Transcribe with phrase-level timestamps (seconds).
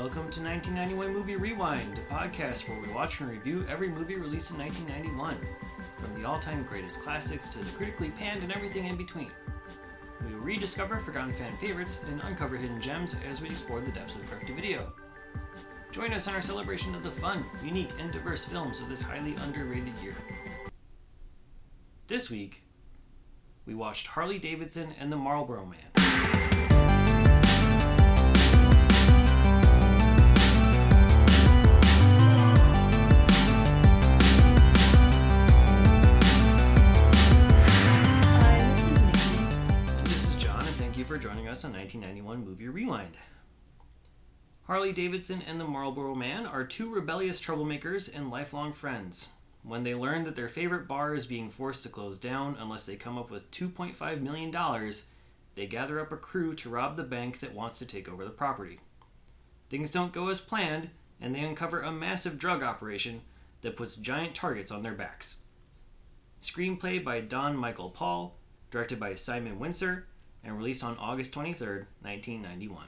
[0.00, 4.50] welcome to 1991 Movie Rewind, a podcast where we watch and review every movie released
[4.50, 5.36] in 1991,
[5.98, 9.30] from the all time greatest classics to the critically panned and everything in between.
[10.24, 14.16] We will rediscover forgotten fan favorites and uncover hidden gems as we explore the depths
[14.16, 14.90] of direct to video.
[15.92, 19.34] Join us on our celebration of the fun, unique, and diverse films of this highly
[19.44, 20.16] underrated year.
[22.06, 22.62] This week,
[23.66, 26.49] we watched Harley Davidson and the Marlboro Man.
[41.60, 43.18] Us on 1991 Movie Rewind.
[44.62, 49.28] Harley Davidson and the Marlboro Man are two rebellious troublemakers and lifelong friends.
[49.62, 52.96] When they learn that their favorite bar is being forced to close down unless they
[52.96, 54.90] come up with $2.5 million,
[55.54, 58.30] they gather up a crew to rob the bank that wants to take over the
[58.30, 58.80] property.
[59.68, 60.88] Things don't go as planned,
[61.20, 63.20] and they uncover a massive drug operation
[63.60, 65.40] that puts giant targets on their backs.
[66.40, 68.38] Screenplay by Don Michael Paul,
[68.70, 70.04] directed by Simon Wincer,
[70.44, 72.84] and released on August 23rd, 1991.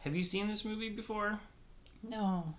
[0.00, 1.40] Have you seen this movie before?
[2.02, 2.54] No,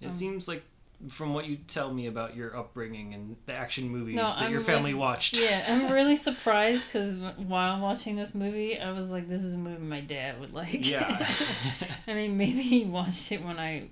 [0.00, 0.62] It Um, seems like,
[1.08, 4.52] from what you tell me about your upbringing and the action movies No, that I'm
[4.52, 5.36] your family like- watched.
[5.38, 9.58] yeah, I'm really surprised because while watching this movie, I was like, "This is a
[9.58, 11.26] movie my dad would like." Yeah.
[12.06, 13.88] I mean, maybe he watched it when I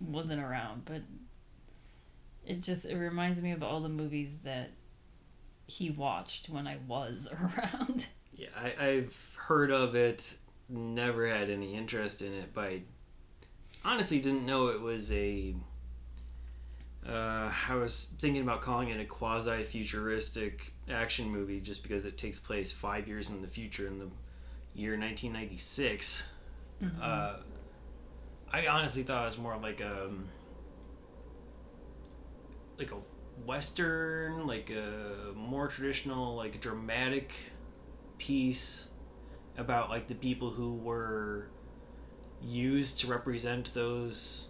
[0.00, 1.02] wasn't around, but
[2.46, 4.70] it just it reminds me of all the movies that
[5.68, 8.06] he watched when I was around.
[8.34, 10.34] yeah, I, I've heard of it,
[10.68, 12.82] never had any interest in it, but I
[13.84, 15.54] honestly didn't know it was a.
[17.08, 22.18] Uh, I was thinking about calling it a quasi futuristic action movie just because it
[22.18, 24.08] takes place five years in the future in the
[24.74, 26.26] year 1996.
[27.00, 27.36] Uh,
[28.52, 30.10] I honestly thought it was more of like a
[32.78, 32.96] like a
[33.44, 37.32] western, like a more traditional, like dramatic
[38.18, 38.88] piece
[39.56, 41.48] about like the people who were
[42.42, 44.48] used to represent those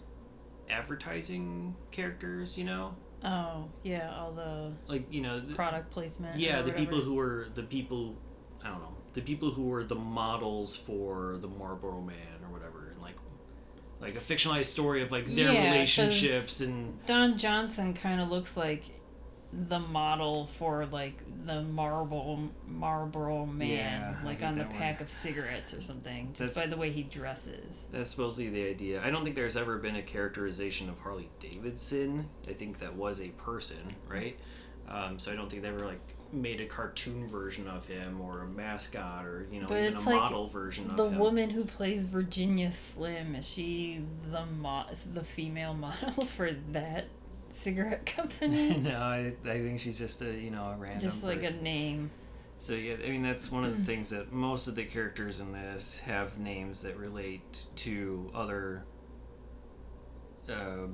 [0.70, 2.58] advertising characters.
[2.58, 2.94] You know,
[3.24, 6.38] Oh yeah, all the like you know, the, product placement.
[6.38, 8.16] yeah, the people who were the people.
[8.62, 12.90] I don't know the people who were the models for the Marlboro Man or whatever,
[12.92, 13.16] and like
[14.00, 18.56] like a fictionalized story of like their Yeah, relationships and Don Johnson kind of looks
[18.56, 18.84] like
[19.52, 23.68] the model for like the Marlboro Marlboro man,
[24.00, 24.72] Yeah, like on the one.
[24.72, 27.86] pack of cigarettes or something, just That's- by the way he dresses.
[27.90, 29.02] That's supposedly the idea.
[29.02, 32.28] I don't think there's ever been a characterization of Harley Davidson.
[32.46, 34.38] I think that was a person, right?
[34.86, 36.00] Um, so I don't think they ever like
[36.32, 40.00] made a cartoon version of him or a mascot or you know But even a
[40.00, 40.96] like model version of him.
[40.96, 47.06] The woman who plays Virginia Slim is she the mo- the female model for that
[47.50, 48.76] cigarette company?
[48.82, 51.58] no, I, I think she's just a you know a random just like person.
[51.58, 52.10] a name.
[52.58, 55.52] So yeah, I mean that's one of the things that most of the characters in
[55.52, 58.84] this have names that relate to other
[60.48, 60.88] uh,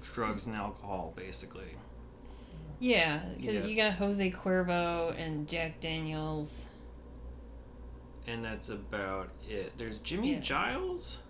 [0.00, 1.74] drugs and alcohol, basically.
[2.80, 3.64] Yeah, because Yeah.
[3.64, 6.68] you got Jose Cuervo and Jack Daniels.
[8.26, 9.72] And that's about it.
[9.78, 10.40] There's Jimmy Yeah.
[10.40, 11.22] Giles,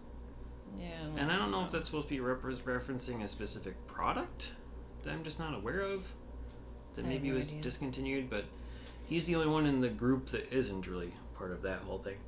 [0.78, 4.53] Yeah, and I don't know if that's supposed to be repre- referencing a specific product
[5.03, 6.12] that I'm just not aware of.
[6.94, 7.62] That I maybe no was idea.
[7.62, 8.44] discontinued, but
[9.09, 12.19] he's the only one in the group that isn't really part of that whole thing.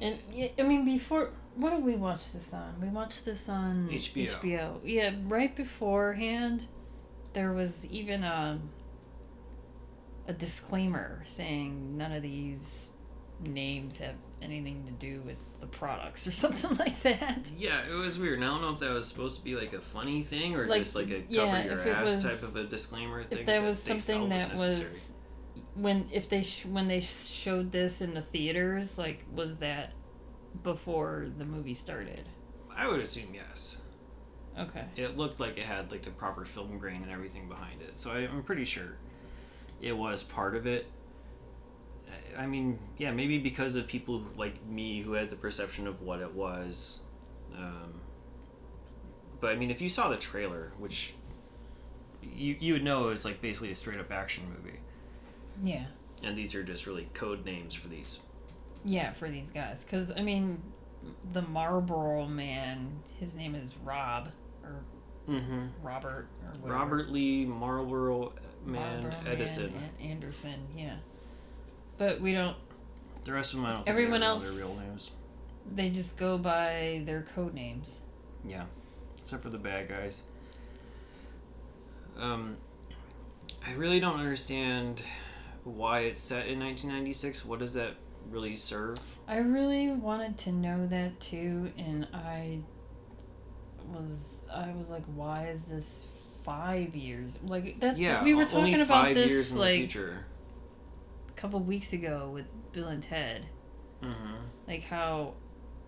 [0.00, 2.80] And yeah, I mean, before what did we watch this on?
[2.80, 4.30] We watched this on HBO.
[4.40, 4.80] HBO.
[4.84, 6.66] Yeah, right beforehand,
[7.38, 8.58] there was even a
[10.26, 12.90] a disclaimer saying none of these
[13.40, 17.48] names have anything to do with the products or something like that.
[17.56, 18.34] Yeah, it was weird.
[18.40, 20.66] And I don't know if that was supposed to be like a funny thing or
[20.66, 23.38] Like, just like a cover yeah, your ass was- type of a disclaimer thing.
[23.38, 24.90] If that was something that necessary.
[24.90, 25.12] was
[25.74, 29.92] when if they sh- when they showed this in the theaters, like was that
[30.64, 32.28] before the movie started?
[32.76, 33.80] I would assume yes.
[34.58, 34.84] Okay.
[34.96, 38.10] It looked like it had like the proper film grain and everything behind it, so
[38.12, 38.96] I, I'm pretty sure
[39.80, 40.86] it was part of it.
[42.36, 46.20] I- mean, yeah, maybe because of people like me who had the perception of what
[46.20, 47.02] it was.
[47.56, 48.00] Um,
[49.40, 51.14] but I mean, if you saw the trailer, which
[52.22, 54.78] you you would know it's like basically a straight up action movie,
[55.62, 55.86] Yeah.
[56.24, 58.20] and these are just really code names for these.
[58.84, 60.62] Yeah, for these guys, because I mean,
[61.32, 64.28] the Marlboro man, his name is Rob
[65.28, 65.66] Mm-hmm.
[65.82, 66.26] Robert
[66.64, 66.70] or.
[66.70, 68.32] Robert Lee Marlboro
[68.64, 69.72] Man Marlboro Edison.
[69.74, 70.66] Man and Anderson.
[70.76, 70.96] Yeah,
[71.98, 72.56] but we don't
[73.24, 73.88] The rest of them, I don't.
[73.88, 75.10] Everyone else- their real names.
[75.74, 78.00] They just go by their code names.
[78.46, 78.64] Yeah,
[79.18, 80.22] except for the bad guys.
[82.18, 82.56] Um,
[83.66, 85.02] I really don't understand
[85.64, 87.44] why it's set in 1996.
[87.44, 87.94] What does that
[88.30, 88.98] really serve?
[89.26, 92.60] I really wanted to know that too, and I
[93.92, 96.06] was I was like, why is this
[96.44, 97.38] five years?
[97.42, 97.98] Like that.
[97.98, 100.24] Yeah, we were talking about this years in the like future.
[101.28, 103.46] a couple weeks ago with Bill and Ted.
[104.02, 104.34] Mm-hmm.
[104.66, 105.34] Like how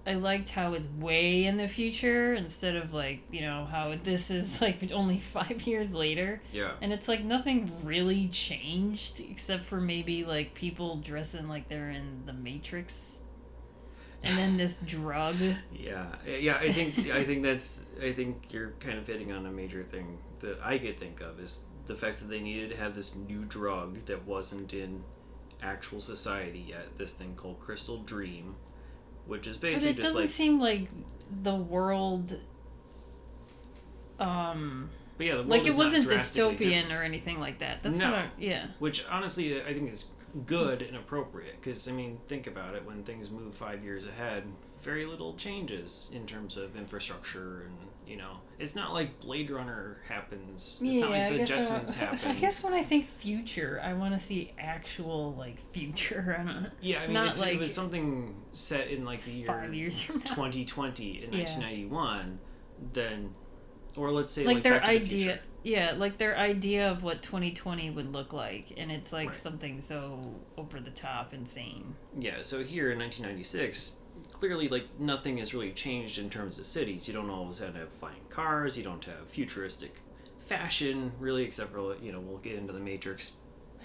[0.07, 4.31] I liked how it's way in the future instead of like you know how this
[4.31, 6.43] is like only five years later.
[6.53, 6.73] Yeah.
[6.81, 12.23] And it's like nothing really changed except for maybe like people dressing like they're in
[12.27, 13.20] the Matrix.
[14.23, 15.37] And then this drug.
[15.73, 16.57] Yeah, yeah.
[16.59, 20.19] I think I think that's I think you're kind of hitting on a major thing
[20.41, 23.45] that I could think of is the fact that they needed to have this new
[23.47, 25.03] drug that wasn't in
[25.63, 26.99] actual society yet.
[26.99, 28.57] This thing called Crystal Dream,
[29.27, 30.31] which is But basically it just doesn't like.
[30.31, 30.89] seem like
[31.43, 32.39] the world
[34.19, 36.93] um But yeah, the world like it wasn't dystopian different.
[36.93, 37.83] or anything like that.
[37.83, 38.11] That's No.
[38.11, 38.67] what I, yeah.
[38.79, 40.07] Which honestly, I think is
[40.47, 42.85] good and appropriate because I mean, think about it.
[42.85, 44.45] When things move five years ahead,
[44.81, 49.99] very little changes in terms of infrastructure, and you know, it's not like Blade Runner
[50.09, 50.81] happens.
[50.83, 54.21] It's yeah, not like the Jetsons I, guess when I think future, I want to
[54.21, 56.37] see actual like future.
[56.41, 56.71] I don't know.
[56.81, 59.75] Yeah, I mean, not if like it was something set in like the year Five
[59.75, 60.25] years from now.
[60.35, 61.39] 2020 in Yeah.
[61.41, 62.39] 1991,
[62.93, 63.35] then,
[63.97, 65.41] or let's say like, like, their Back to the idea Future.
[65.63, 69.37] Yeah like their idea of what 2020 would look like and it's like Right.
[69.37, 73.93] something so over the top insane Yeah, so here in 1996,
[74.33, 77.07] clearly like nothing has really changed in terms of cities.
[77.07, 78.77] You don't always have to have flying cars.
[78.79, 80.01] You don't have futuristic
[80.39, 83.37] fashion really, except for you know we'll get into the Matrix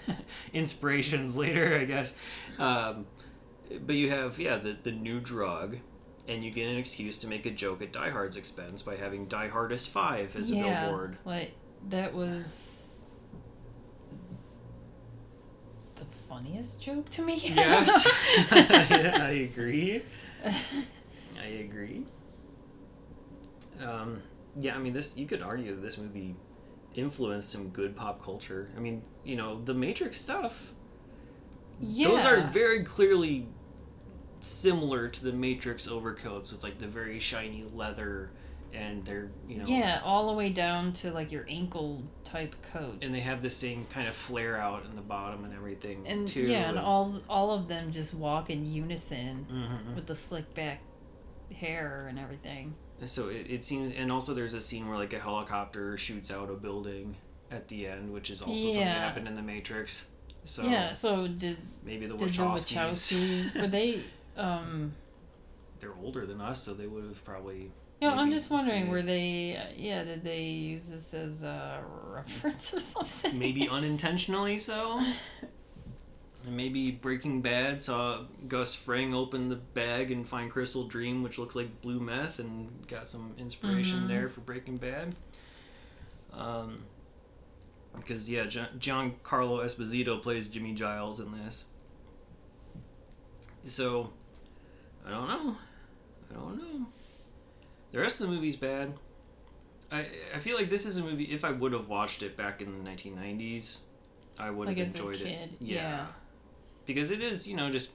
[0.52, 2.14] inspirations later, I guess.
[2.58, 3.06] Um,
[3.84, 5.78] but you have yeah the the new drug.
[6.28, 9.26] And you get an excuse to make a joke at Die Hard's expense by having
[9.26, 11.18] Die Hardest Five as a yeah billboard.
[11.24, 11.54] like
[11.88, 13.08] that was
[15.96, 18.06] the funniest joke to me Yes,
[18.50, 20.02] I agree.
[20.44, 22.04] I agree.
[23.82, 24.22] Um,
[24.58, 26.34] yeah, I mean, this you could argue that this movie
[26.94, 28.70] influenced some good pop culture.
[28.76, 30.72] I mean, you know, the Matrix stuff.
[31.80, 33.48] yeah Those are very clearly
[34.40, 38.30] similar to the Matrix overcoats with like the very shiny leather,
[38.72, 42.98] and they're you know yeah all the way down to like your ankle type coats
[43.02, 46.26] and they have the same kind of flare out in the bottom and everything and
[46.28, 46.42] too.
[46.42, 49.94] yeah and all all of them just walk in unison Mhm.
[49.94, 50.80] with the slick back
[51.54, 52.74] hair and everything
[53.04, 56.50] So it, it seems, and also there's a scene where like a helicopter shoots out
[56.50, 57.16] a building
[57.50, 60.08] at the end, which is also something that happened in the Matrix.
[60.44, 64.02] So yeah so did maybe the did the Wachowskis, Wachowskis were they
[64.36, 64.92] um
[65.78, 67.70] they're older than us, so they would have probably.
[68.00, 72.74] Yeah, I'm just wondering, were they, uh, yeah, did they use this as a reference
[72.74, 73.38] or something?
[73.38, 75.00] maybe unintentionally so.
[76.44, 81.38] And maybe Breaking Bad saw Gus Fring open the bag and find Crystal Dream, which
[81.38, 84.08] looks like blue meth, and got some inspiration Mhm.
[84.08, 85.16] there for Breaking Bad.
[86.32, 86.84] Um,
[87.96, 88.44] because yeah,
[88.78, 91.64] John Carlo Esposito plays Jimmy Giles in this.
[93.64, 94.12] So,
[95.04, 95.56] I don't know.
[96.30, 96.86] I don't know.
[97.92, 98.94] The rest of the movie's bad.
[99.90, 101.24] I I feel like this is a movie.
[101.24, 103.78] If I would have watched it back in the 1990s,
[104.38, 105.24] I would have Like as a enjoyed it.
[105.24, 106.06] kid, yeah.
[106.84, 107.90] because it is you know just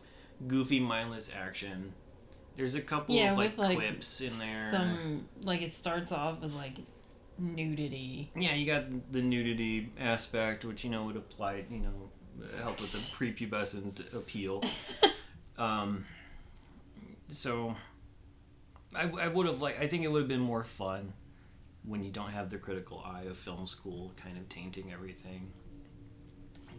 [0.48, 1.93] goofy, mindless action.
[2.55, 4.71] There's a couple yeah, of like with like clips in there.
[4.71, 6.75] some, like it starts off with like
[7.38, 8.29] nudity.
[8.36, 12.10] Yeah, you got the nudity aspect, which you know would apply, you know,
[12.57, 14.63] help with the prepubescent appeal.
[15.57, 16.05] um,
[17.29, 17.75] so,
[18.95, 21.13] I, I would have like I think it would have been more fun
[21.83, 25.51] when you don't have the critical eye of film school kind of tainting everything.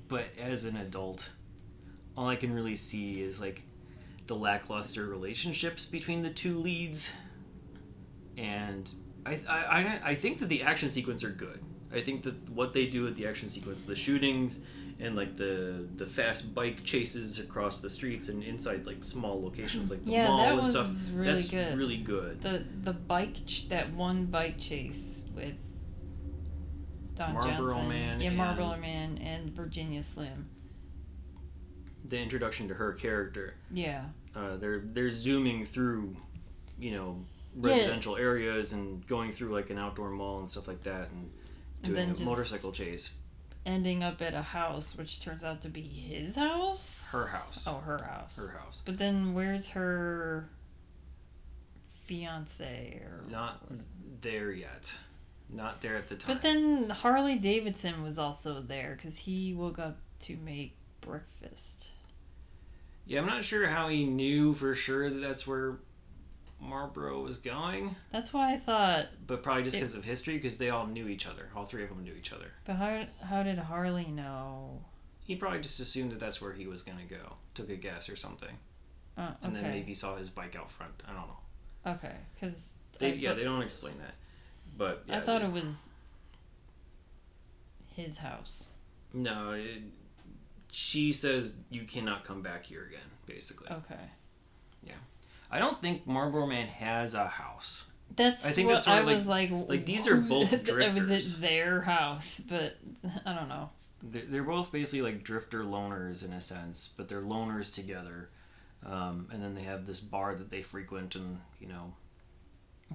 [0.08, 1.30] But as an adult,
[2.16, 3.62] all I can really see is like
[4.26, 7.14] the lackluster relationships between the two leads,
[8.36, 8.92] and
[9.26, 11.60] I, I, I, think that the action sequence are good.
[11.92, 14.60] I think that what they do with the action sequence, the shootings,
[15.02, 19.90] and like the the fast bike chases across the streets and inside like small locations
[19.90, 21.76] like the Yeah, mall that and was stuff, really that's good.
[21.76, 22.40] really good.
[22.40, 25.58] The the bike ch- that one bike chase with
[27.16, 30.48] Don Marlboro Johnson, Man yeah, and- Marlboro Man and Virginia Slim.
[32.04, 36.16] The introduction to her character, Yeah, uh, they're they're zooming through,
[36.78, 37.24] you know,
[37.60, 37.70] Yeah.
[37.70, 41.30] residential areas and going through like an outdoor mall and stuff like that, and
[41.82, 43.14] doing a just- motorcycle chase.
[43.64, 47.10] Ending up at a house, which turns out to be his house.
[47.12, 47.66] Her house.
[47.68, 48.36] Oh, her house.
[48.36, 48.82] Her house.
[48.84, 50.48] But then where's her
[52.04, 53.62] fiance or Not
[54.20, 54.98] there yet.
[55.48, 56.34] Not there at the time.
[56.34, 61.88] But then Harley Davidson was also there because he woke up to make breakfast.
[63.06, 65.76] yeah, I'm not sure how he knew for sure that that's where
[66.62, 69.06] Marlboro was going, That's why I thought.
[69.26, 71.48] but probably just because of history, because they all knew each other.
[71.56, 72.52] All three of them knew each other.
[72.64, 74.80] But how how did Harley know?
[75.24, 77.34] He probably just assumed that that's where he was gonna go.
[77.54, 78.56] Took a guess or something,
[79.16, 81.02] Uh, and then maybe saw his bike out front.
[81.08, 81.92] I don't know.
[81.94, 84.14] Okay, because They, yeah, they don't explain that.
[84.76, 85.88] But yeah, I thought they- it was
[87.94, 88.68] his house.
[89.12, 89.82] No, it,
[90.70, 93.00] she says you cannot come back here again.
[93.26, 94.00] Basically, Okay,
[95.52, 97.84] I don't think Marlboro Man has a house.
[98.16, 99.50] that's I think what that's I like- was like.
[99.68, 101.38] like, these are both both Was drifters.
[101.38, 102.40] it their house?
[102.40, 102.78] But
[103.26, 103.68] I don't know.
[104.02, 108.30] They're, they're both basically like drifter loners in a sense, but they're loners together.
[108.84, 111.92] Um, and then they have this bar that they frequent, and you know,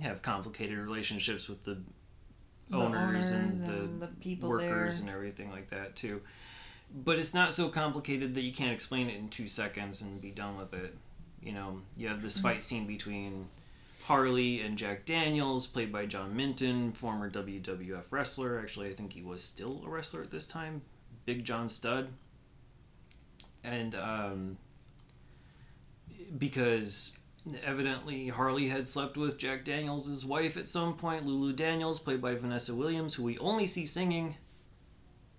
[0.02, 1.78] have complicated relationships with the
[2.70, 5.08] The owners, and, the and the people workers there.
[5.08, 6.22] and everything like that too.
[6.94, 10.32] But it's not so complicated that you can't explain it in two seconds and be
[10.32, 10.98] done with it.
[11.42, 12.24] You know, you have Mm-hmm.
[12.26, 13.48] this fight scene between
[14.04, 18.60] Harley and Jack Daniels, played by John Minton, former WWF wrestler.
[18.60, 20.82] Actually, I think he was still a wrestler at this time.
[21.26, 22.10] Big John Studd.
[23.64, 24.58] And um,
[26.38, 27.18] because
[27.64, 32.36] evidently Harley had slept with Jack Daniels' wife at some point, Lulu Daniels, played by
[32.36, 34.36] Vanessa Williams, who we only see singing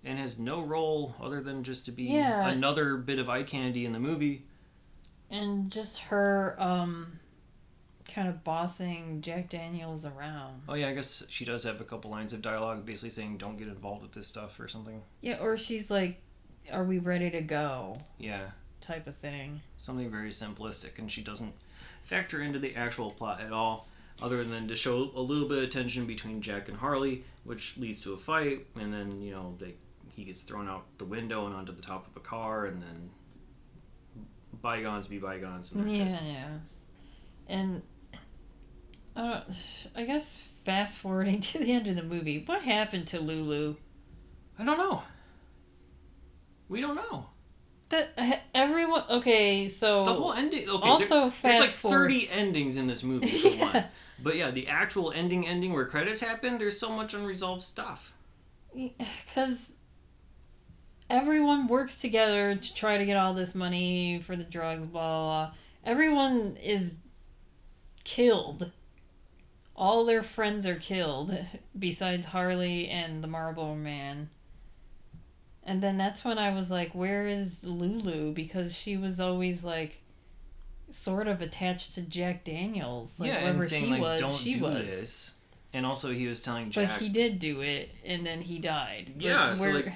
[0.03, 2.47] and has no role other than just to be Yeah.
[2.47, 4.43] another bit of eye candy in the movie.
[5.29, 7.19] And just her um
[8.13, 10.63] kind of bossing Jack Daniels around.
[10.67, 13.57] Oh yeah, I guess she does have a couple lines of dialogue basically saying don't
[13.57, 15.01] get involved with this stuff or something.
[15.21, 16.21] Yeah, or she's like,
[16.71, 18.49] "Are we ready to go?" Yeah,
[18.81, 19.61] type of thing.
[19.77, 21.53] something very simplistic and she doesn't
[22.03, 23.87] factor into the actual plot at all
[24.21, 28.01] other than to show a little bit of tension between Jack and Harley, which leads
[28.01, 29.75] to a fight and then, you know, they
[30.15, 33.09] he gets thrown out the window and onto the top of a car and then
[34.61, 35.71] bygones be bygones.
[35.71, 35.95] And they're.
[35.95, 36.47] Yeah, yeah.
[37.47, 37.81] And
[39.15, 39.87] I don't.
[39.95, 43.75] I guess fast forwarding to the end of the movie, what happened to Lulu?
[44.57, 45.01] I don't know.
[46.67, 47.25] We don't know.
[47.89, 49.03] That uh, everyone.
[49.09, 50.69] Okay, so The whole ending.
[50.69, 53.73] Okay, also there- there's like forward- 30 endings in this movie for Yeah.
[53.73, 53.83] one.
[54.21, 58.13] But yeah, the actual ending ending where credits happen, there's so much unresolved stuff.
[58.75, 59.71] because
[61.09, 64.85] everyone works together to try to get all this money for the drugs.
[64.85, 65.45] Blah blah.
[65.45, 65.53] blah.
[65.85, 66.97] Everyone is
[68.03, 68.71] killed.
[69.75, 71.37] All their friends are killed,
[71.77, 74.29] besides Harley and the Marlboro Man.
[75.63, 80.01] And then that's when I was like, "Where is Lulu?" Because she was always like,
[80.91, 83.19] sort of attached to Jack Daniels.
[83.19, 84.85] Like yeah, wherever saying he like was, don't she do was.
[84.85, 85.31] this.
[85.71, 86.89] And also he was telling Jack.
[86.89, 89.13] But he did do it, and then he died.
[89.17, 89.93] Yeah, so, where- like,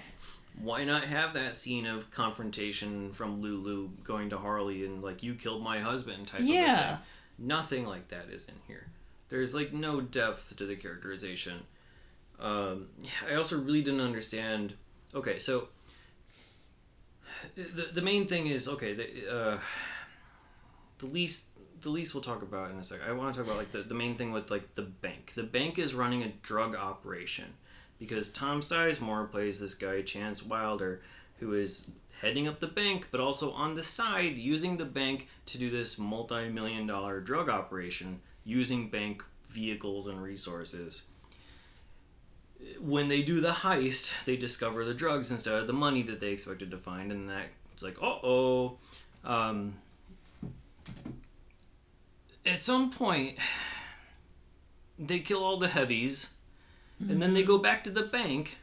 [0.63, 5.35] why not have that scene of confrontation from Lulu going to Harley and like you
[5.35, 6.87] killed my husband type of Yeah.
[6.97, 7.05] thing.
[7.47, 8.87] Nothing like that is in here.
[9.29, 11.63] There's like no depth to the characterization.
[12.39, 12.87] Um,
[13.29, 14.75] I also really didn't understand.
[15.13, 15.67] Okay, so
[17.55, 18.93] the the main thing is okay.
[18.93, 19.57] The uh,
[20.99, 21.49] the least
[21.81, 23.05] the least we'll talk about in a second.
[23.09, 25.33] I want to talk about like the, the main thing with like the bank.
[25.33, 27.53] The bank is running a drug operation
[27.99, 31.01] because Tom Sizemore plays this guy Chance Wilder
[31.39, 31.89] who is
[32.21, 35.97] heading up the bank but also on the side using the bank to do this
[35.97, 39.23] multi-million dollar drug operation using bank
[39.53, 41.07] vehicles and resources.
[42.79, 46.31] When they do the heist, they discover the drugs instead of the money that they
[46.31, 48.77] expected to find, and that it's like, uh oh.
[49.23, 49.75] Um,
[52.45, 53.37] at some point,
[54.99, 56.32] they kill all the heavies,
[56.99, 58.57] and then they go back to the bank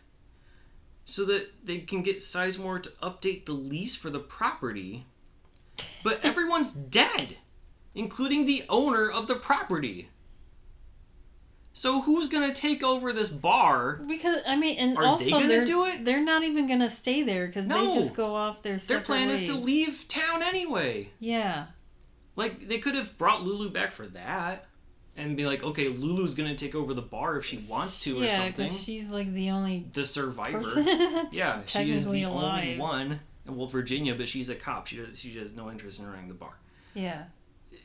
[1.05, 5.07] so that they can get Sizemore to update the lease for the property.
[6.05, 7.37] But everyone's dead,
[7.95, 10.09] including the owner of the property.
[11.73, 14.01] So who's gonna take over this bar?
[14.07, 16.05] Because I mean, and Are they also gonna they're do it?
[16.05, 17.87] they're not even gonna stay there because No.
[17.87, 18.77] they just go off their.
[18.77, 21.11] Their plan is to leave town anyway.
[21.21, 21.67] Yeah,
[22.37, 24.67] Like they could have brought Lulu back for that,
[25.21, 28.25] and be like, okay, Lulu's gonna take over the bar if she wants to or
[28.25, 28.67] yeah, something.
[28.67, 30.63] because she's like the only The survivor.
[31.33, 32.63] Yeah, she is the alive.
[32.65, 33.21] only one.
[33.47, 34.87] Well, Virginia, but she's a cop.
[34.87, 35.19] She does.
[35.21, 36.55] She has no interest in running the bar.
[36.95, 37.25] Yeah,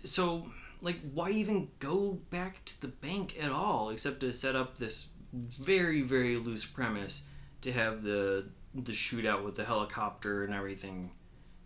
[0.03, 0.47] So,
[0.81, 5.07] like, why even go back to the bank at all, except to set up this
[5.33, 7.25] very, very loose premise
[7.61, 11.11] to have the the shootout with the helicopter and everything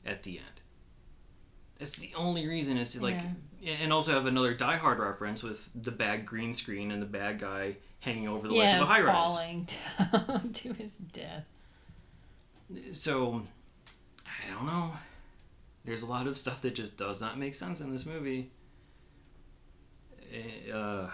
[0.06, 0.59] at the end.
[1.80, 3.20] That's the only reason is to like,
[3.66, 7.40] and also have another Die Hard reference with the bad green screen and the bad
[7.40, 9.28] guy hanging over the ledge of a high rise.
[9.30, 9.66] falling
[10.54, 11.46] to his death.
[12.92, 13.44] So,
[14.26, 14.92] I don't know.
[15.86, 18.52] There's a lot of stuff that just does not make sense in this movie.
[20.32, 21.10] Eh, Uh,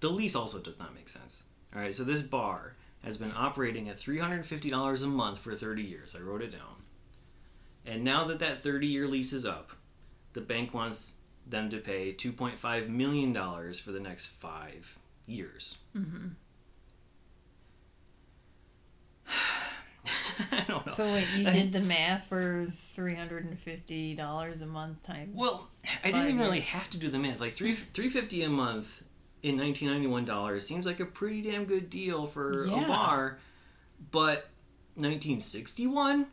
[0.00, 1.44] the lease also does not make sense.
[1.74, 6.14] All right, so this bar has been operating at $350 a month for 30 years.
[6.14, 6.82] I wrote it down.
[7.86, 9.72] And now that that 30 year lease is up,
[10.32, 11.14] the bank wants
[11.46, 15.78] them to pay $2.5 million for the next five years.
[15.96, 16.28] Mm-hmm.
[20.52, 20.92] I don't know.
[20.92, 25.30] So wait, you did the math for three hundred and fifty dollars a month times.
[25.34, 25.68] Well,
[26.02, 27.40] I didn't even really have to do the math.
[27.40, 29.02] Like three three fifty a month
[29.42, 32.84] in nineteen ninety one dollars seems like a pretty damn good deal for Yeah.
[32.84, 33.38] a bar,
[34.10, 34.48] but
[34.96, 36.26] nineteen sixty one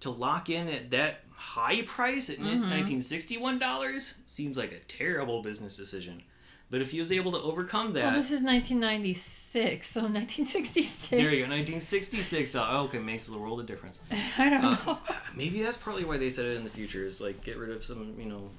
[0.00, 2.68] to lock in at that high price at Mm-hmm.
[2.70, 6.22] nineteen sixty one dollars seems like a terrible business decision.
[6.70, 10.06] But if he was able to overcome that, well, this is nineteen ninety six, so
[10.06, 11.08] nineteen sixty six.
[11.08, 12.70] there you go, nineteen sixty six dollars.
[12.72, 14.02] Oh, okay, makes a world of difference.
[14.38, 14.98] I don't Uh, know.
[15.34, 17.82] Maybe that's partly why they said it in the future is like get rid of
[17.82, 18.50] some, you know,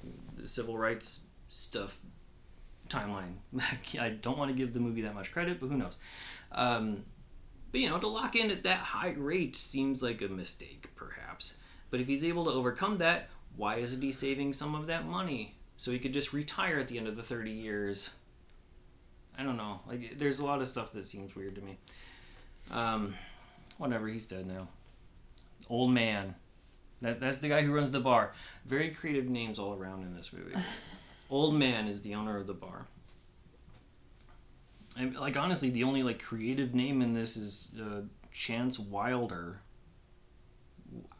[0.43, 1.97] civil rights stuff
[2.89, 3.35] timeline.
[3.99, 5.97] I don't want to give the movie that much credit, but who knows?
[6.51, 7.03] Um,
[7.71, 11.55] but you know, to lock in at that high rate seems like a mistake, perhaps.
[11.91, 15.55] But if he's able to overcome that, why isn't he saving some of that money
[15.77, 18.15] so he could just retire at the end of the thirty years?
[19.37, 19.81] I don't know.
[19.87, 21.77] Like, there's a lot of stuff that seems weird to me.
[22.71, 23.15] Um,
[23.77, 24.07] whatever.
[24.07, 24.67] He's dead now.
[25.69, 26.35] Old man.
[27.01, 28.33] That, that's the guy who runs the bar.
[28.65, 30.55] Very creative names all around in this movie.
[31.29, 32.85] Old man is the owner of the bar.
[34.97, 39.61] And like honestly, the only like creative name in this is uh, Chance Wilder.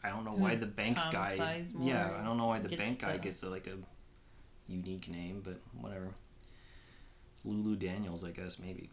[0.04, 0.60] I don't know why hmm.
[0.60, 1.36] the bank Tom guy.
[1.38, 3.76] Sizemore Yeah, I don't know why the bank guy the- gets a, like a
[4.68, 6.10] unique name, but whatever.
[7.44, 8.90] Lulu Daniels, I guess maybe.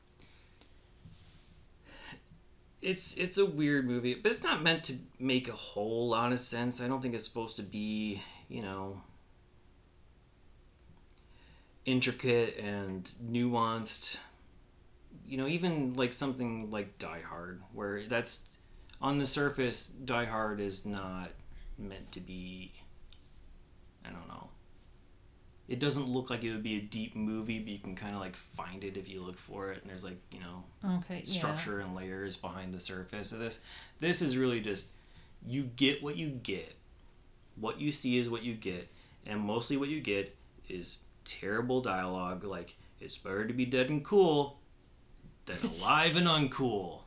[2.82, 6.40] It's it's a weird movie, but it's not meant to make a whole lot of
[6.40, 6.82] sense.
[6.82, 9.02] I don't think it's supposed to be, you know,
[11.86, 14.18] intricate and nuanced.
[15.28, 18.46] You know, even like something like Die Hard, where that's
[19.02, 21.30] on the surface, Die Hard is not
[21.78, 22.72] meant to be.
[24.06, 24.50] I don't know.
[25.68, 28.22] It doesn't look like it would be a deep movie, but you can kind of
[28.22, 29.82] like find it if you look for it.
[29.82, 30.64] And there's like you know
[30.98, 31.40] Okay, yeah.
[31.40, 33.60] structure and layers behind the surface of this.
[34.00, 34.88] This is really just
[35.46, 36.76] you get what you get.
[37.56, 38.90] What you see is what you get,
[39.26, 40.36] and mostly what you get
[40.70, 44.60] is terrible dialogue like it's better to be dead and cool
[45.46, 47.02] than alive and uncool.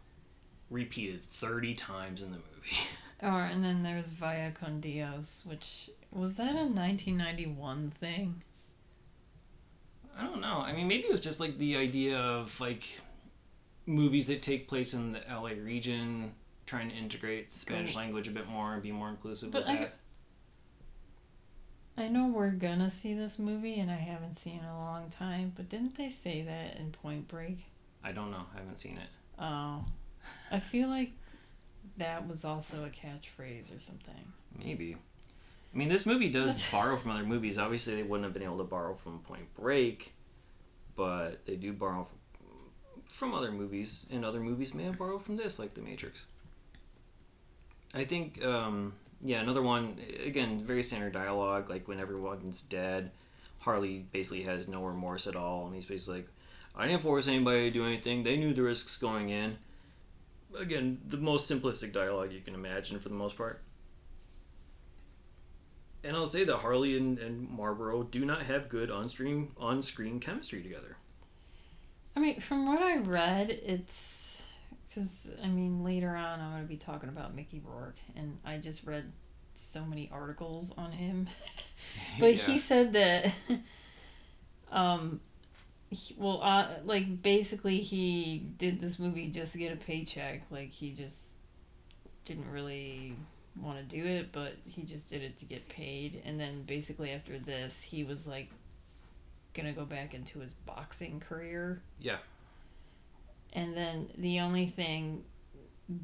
[0.73, 2.77] Repeated 30 times in the movie.
[3.25, 8.43] Oh, and then there's Via con Dios, which was that a 1991 thing?
[10.19, 10.59] I don't know.
[10.59, 12.83] I mean, maybe it was just like the idea of like
[13.87, 16.33] movies that take place in the LA region,
[16.67, 19.71] trying to integrate Spanish Go- language a bit more and be more inclusive But with
[19.71, 19.95] I- that.
[21.97, 25.11] I know we're gonna see this movie, and I haven't seen it in a long
[25.11, 25.53] time.
[25.55, 27.67] But didn't they say that in Point Break?
[28.03, 28.47] I don't know.
[28.53, 29.09] I haven't seen it.
[29.39, 29.85] Oh,
[30.51, 31.13] I feel like
[31.99, 34.33] that was also a catchphrase or something.
[34.59, 34.97] Maybe.
[35.75, 37.59] I mean, this movie does borrow from other movies.
[37.59, 40.15] Obviously, they wouldn't have been able to borrow from Point Break,
[40.97, 42.19] but they do borrow from,
[43.09, 46.27] from other movies, and other movies may have borrowed from this, like The Matrix.
[47.95, 53.11] I think, um, yeah, another one, again, very standard dialogue, like when everyone's dead,
[53.59, 56.29] Harley basically has no remorse at all, and he's basically like,
[56.75, 59.59] I didn't force anybody to do anything, they knew the risks going in.
[60.59, 63.63] Again, the most simplistic dialogue you can imagine for the most part.
[66.05, 70.63] And I'll say that Harley and, and Marlboro do not have good on-screen on-screen chemistry
[70.63, 70.97] together.
[72.17, 74.47] I mean, from what I read, it's
[74.89, 78.85] because I mean later on I'm gonna be talking about Mickey Rourke, and I just
[78.85, 79.13] read
[79.55, 81.29] so many articles on him.
[82.19, 83.33] but he said that,
[84.73, 85.21] um,
[85.93, 90.43] he, well, uh, like basically he did this movie just to get a paycheck.
[90.51, 91.33] Like he just
[92.25, 93.17] didn't really
[93.61, 96.23] want to do it, but he just did it to get paid.
[96.25, 98.51] And then basically after this, he was like
[99.55, 101.83] gonna go back into his boxing career.
[102.01, 102.19] Yeah.
[103.53, 105.25] And then the only thing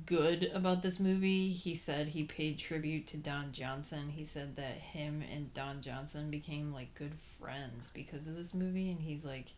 [0.04, 4.10] good about this movie, he said he paid tribute to Don Johnson.
[4.10, 8.90] He said that him and Don Johnson became like good friends because of this movie
[8.90, 9.52] and he's like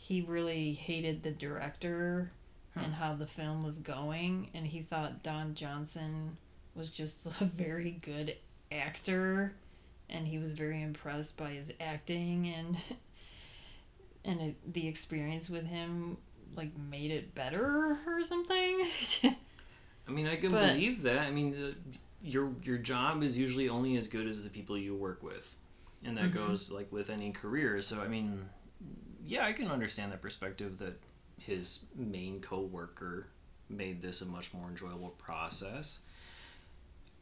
[0.00, 2.30] he really hated the director
[2.74, 2.80] Hmm.
[2.80, 6.36] and how the film was going, and he thought Don Johnson
[6.74, 8.36] was just a very good
[8.70, 9.52] actor,
[10.10, 12.76] and he was very impressed by his acting and
[14.24, 16.16] and it, the experience with him
[16.56, 18.86] like made it better or something.
[20.08, 21.18] I mean, I can But- believe that.
[21.26, 21.72] I mean, uh,
[22.22, 25.54] your your job is usually only as good as the people you work with,
[26.04, 26.34] and that Mhm.
[26.34, 27.80] goes like with any career.
[27.82, 28.48] So I mean,
[29.28, 30.98] yeah, I can understand that perspective that
[31.38, 33.26] his main coworker
[33.68, 36.00] made this a much more enjoyable process.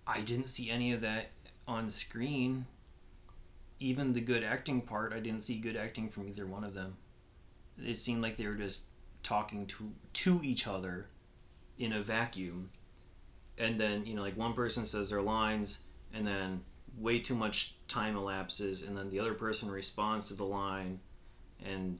[0.06, 1.30] I didn't see any of that
[1.66, 2.66] on screen.
[3.80, 6.96] Even the good acting part, I didn't see good acting from either one of them.
[7.84, 8.82] It seemed like they were just
[9.24, 11.08] talking to to each other
[11.78, 12.70] in a vacuum
[13.58, 15.82] and then you know like one person says their lines
[16.14, 16.62] and then
[16.96, 21.00] way too much time elapses and then the other person responds to the line
[21.64, 21.98] and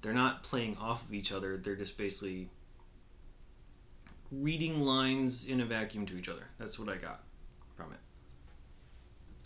[0.00, 2.48] they're not playing off of each other they're just basically
[4.30, 7.22] reading lines in a vacuum to each other that's what i got
[7.76, 7.98] from it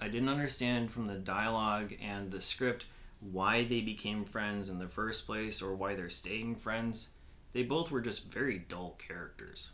[0.00, 2.86] i didn't understand from the dialogue and the script
[3.32, 7.08] why they became friends in the first place or why they're staying friends
[7.52, 9.70] they both were just very dull characters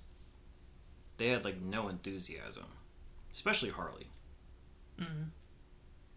[1.20, 2.64] they had like no enthusiasm,
[3.30, 4.06] especially Harley.
[4.98, 5.28] mm.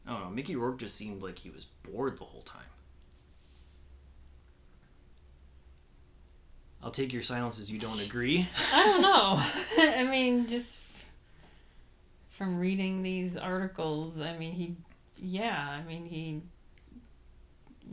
[0.07, 0.29] I don't know.
[0.29, 2.61] Mickey Rourke just seemed like he was bored the whole time.
[6.83, 8.47] I'll take your silence as you don't agree.
[8.73, 9.41] I don't know.
[9.99, 10.81] I mean, just
[12.31, 14.75] from reading these articles, I mean, he,
[15.17, 16.41] yeah, I mean, he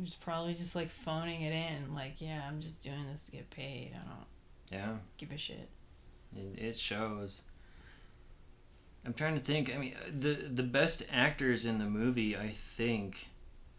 [0.01, 1.95] was probably just like phoning it in.
[1.95, 3.93] Like, yeah, I'm just doing this to get paid.
[3.95, 4.27] I don't
[4.73, 5.69] Yeah, give a shit.
[6.37, 7.43] it, it shows.
[9.07, 9.73] I'm trying to think.
[9.75, 13.29] I mean, uh, the the best actors in the movie, I think,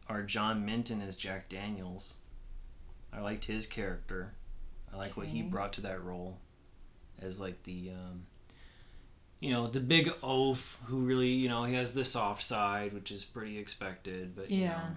[0.07, 2.15] are John Minton as Jack Daniels.
[3.13, 4.33] I liked his character.
[4.93, 6.37] I like what he brought to that role,
[7.21, 8.25] as like the, um,
[9.39, 13.09] you know, the big oaf who really, you know, he has the soft side, which
[13.11, 14.35] is pretty expected.
[14.35, 14.77] But you Yeah.
[14.77, 14.87] know,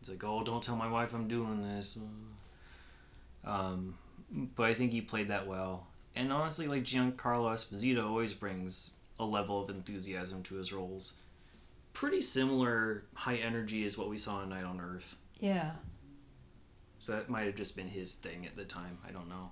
[0.00, 1.96] it's like, oh, don't tell my wife I'm doing this.
[3.44, 3.96] Um,
[4.56, 5.86] but I think he played that well.
[6.16, 11.14] And honestly, like Giancarlo Esposito always brings a level of enthusiasm to his roles.
[11.92, 15.16] Pretty similar high energy as what we saw in Night on Earth.
[15.38, 15.72] Yeah.
[17.04, 18.96] So that might have just been his thing at the time.
[19.06, 19.50] I don't know.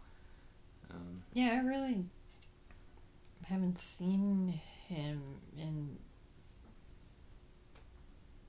[0.91, 2.07] Um, Yeah, I really
[3.45, 5.21] haven't seen him
[5.59, 5.99] in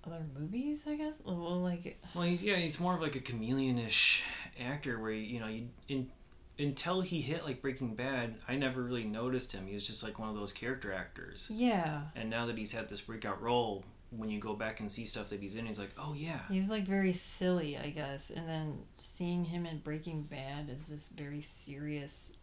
[0.05, 1.21] other movies, I guess.
[1.25, 4.23] Well, like, well, he's yeah, he's more of like a chameleon-ish
[4.57, 6.09] actor where you know you in
[6.57, 9.67] until he hit like Breaking Bad, I never really noticed him.
[9.67, 11.49] He was just like one of those character actors.
[11.51, 12.03] yeah.
[12.15, 13.83] And now that he's had this breakout role,
[14.17, 16.69] when you go back and see stuff that he's in, he's like, oh yeah, He's
[16.69, 18.29] like very silly, I guess.
[18.29, 22.33] And then seeing him in Breaking Bad as this very serious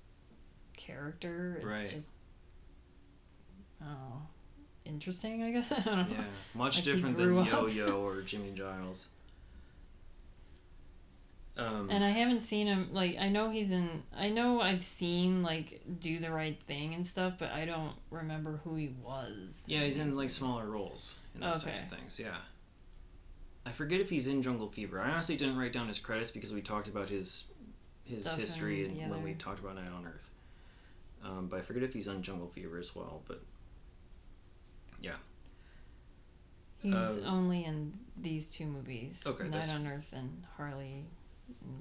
[0.76, 1.90] character, it's Right.
[1.90, 2.12] just
[3.83, 4.22] oh,
[4.85, 5.70] interesting, I guess.
[5.72, 6.16] I don't know.
[6.16, 7.66] yeah, much Like different than Yo.
[7.66, 9.09] Yo or Jimmy Giles.
[11.56, 15.42] Um, And I haven't seen him like I know he's in I know I've seen
[15.42, 19.64] like Do the Right Thing and stuff, but I don't remember who he was.
[19.66, 22.18] Yeah, he's in like smaller roles in those types of things.
[22.18, 22.36] Yeah.
[23.66, 25.00] I forget if he's in Jungle Fever.
[25.00, 27.52] I honestly didn't write down his credits because we talked about his
[28.04, 30.30] his Stuff history and when we talked about Night on Earth.
[31.22, 33.22] Um, but I forget if he's on Jungle Fever as well.
[33.28, 33.42] But
[35.00, 35.16] yeah,
[36.80, 39.22] He's uh, only in these two movies.
[39.26, 41.04] Okay, Night that's- on Earth and Harley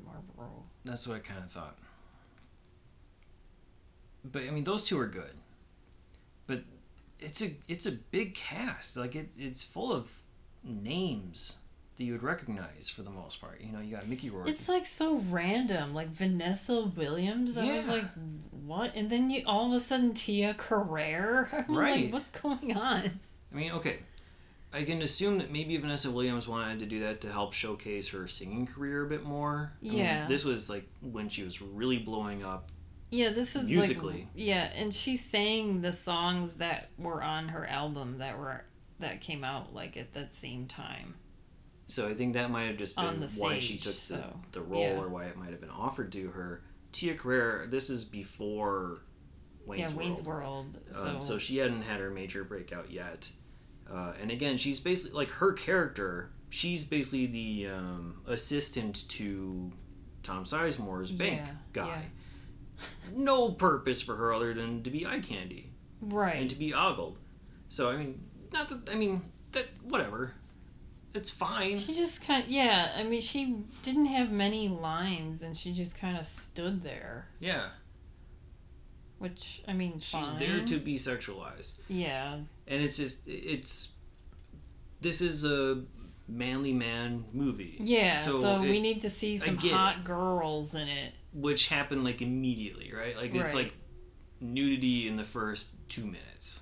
[0.05, 0.63] Marlboro.
[0.85, 1.77] that's what I kind of thought.
[4.23, 5.31] But I mean, those two are good.
[6.47, 6.63] But
[7.19, 8.97] it's a it's a big cast.
[8.97, 10.09] Like it, it's full of
[10.63, 11.59] names
[11.97, 13.61] that you would recognize for the most part.
[13.61, 14.49] You know, you got Mickey Rourke.
[14.49, 17.57] It's like so random, like Vanessa Williams.
[17.57, 18.05] I was like,
[18.65, 18.93] what?
[18.95, 21.49] And then you all of a sudden Tia Carrere.
[21.53, 22.03] I was Right.
[22.05, 23.19] like, what's going on?
[23.51, 23.99] I mean, okay.
[24.71, 28.27] I can assume that maybe Vanessa Williams wanted to do that to help showcase her
[28.27, 29.73] singing career a bit more.
[29.81, 30.27] I mean, Yeah.
[30.27, 32.71] this was like when she was really blowing up.
[33.11, 34.13] Yeah, this is Musically.
[34.13, 38.63] like yeah, and she sang the songs that were on her album that were
[38.99, 41.15] that came out like at that same time.
[41.87, 44.61] So I think that might have just been the why she took the, so, the
[44.61, 44.99] role yeah.
[44.99, 46.61] or why it might have been offered to her.
[46.91, 48.99] Tia Carrere, this is before
[49.65, 50.09] Wayne's yeah, World.
[50.09, 50.77] Wayne's World.
[50.91, 53.31] So, Um, so she hadn't had her major breakout yet.
[53.91, 56.31] Uh, and again, she's basically like her character.
[56.49, 59.71] She's basically the um, assistant to
[60.23, 62.05] Tom Sizemore's bank Yeah, guy.
[63.13, 65.69] No purpose for her other than to be eye candy
[66.01, 66.37] right?
[66.37, 67.17] and to be ogled.
[67.67, 68.23] So I mean,
[68.53, 69.21] not that I mean
[69.51, 70.33] that whatever.
[71.13, 71.77] it's fine.
[71.77, 75.97] She just kind of, yeah, I mean, she didn't have many lines and she just
[75.97, 77.27] kind of stood there.
[77.39, 77.63] Yeah,
[79.17, 80.39] Which, I mean, she's fine.
[80.39, 82.39] there to be sexualized, Yeah.
[82.69, 83.93] And it's just it's.
[85.01, 85.83] This is a
[86.27, 87.77] manly man movie.
[87.81, 91.13] Yeah, so, So we need to see some hot girls in it.
[91.33, 93.15] which happened like immediately, right?
[93.17, 93.73] Like it's like
[94.41, 96.61] nudity in the first two minutes,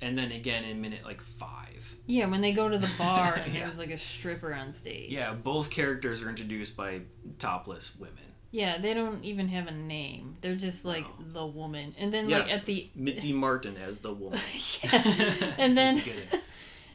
[0.00, 1.96] and then again in minute like five.
[2.06, 3.64] Yeah, when they go to the bar and Yeah.
[3.64, 5.10] there's like a stripper on stage.
[5.10, 7.00] Yeah, both characters are introduced by
[7.40, 8.14] topless women.
[8.50, 10.36] Yeah, they don't even have a name.
[10.40, 11.32] They're just like No.
[11.40, 11.94] the woman.
[11.98, 12.38] And then Yeah.
[12.38, 14.40] like at the Mitzi Martin as the woman.
[14.82, 15.54] yeah.
[15.58, 16.02] And then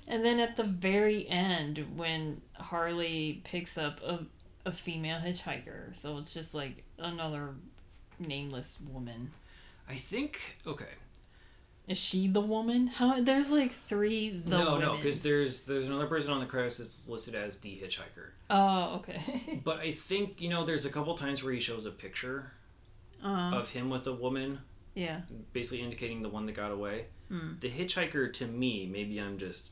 [0.08, 4.26] and then at the very end when Harley picks up a
[4.66, 5.96] a female hitchhiker.
[5.96, 7.50] So it's just like another
[8.20, 9.32] nameless woman.
[9.90, 10.86] I think okay.
[11.92, 12.88] Is she the woman?
[12.88, 16.78] How there's like three the no, no, because there's there's another person on the credits
[16.78, 18.30] that's listed as the hitchhiker.
[18.50, 19.62] Oh, okay.
[19.66, 22.54] But I think you know there's a couple times where he shows a picture
[23.22, 24.60] uh, of him with a woman,
[24.94, 25.22] yeah.
[25.52, 27.08] basically indicating the one that got away.
[27.28, 27.56] Hmm.
[27.60, 29.72] The hitchhiker to me, maybe I'm just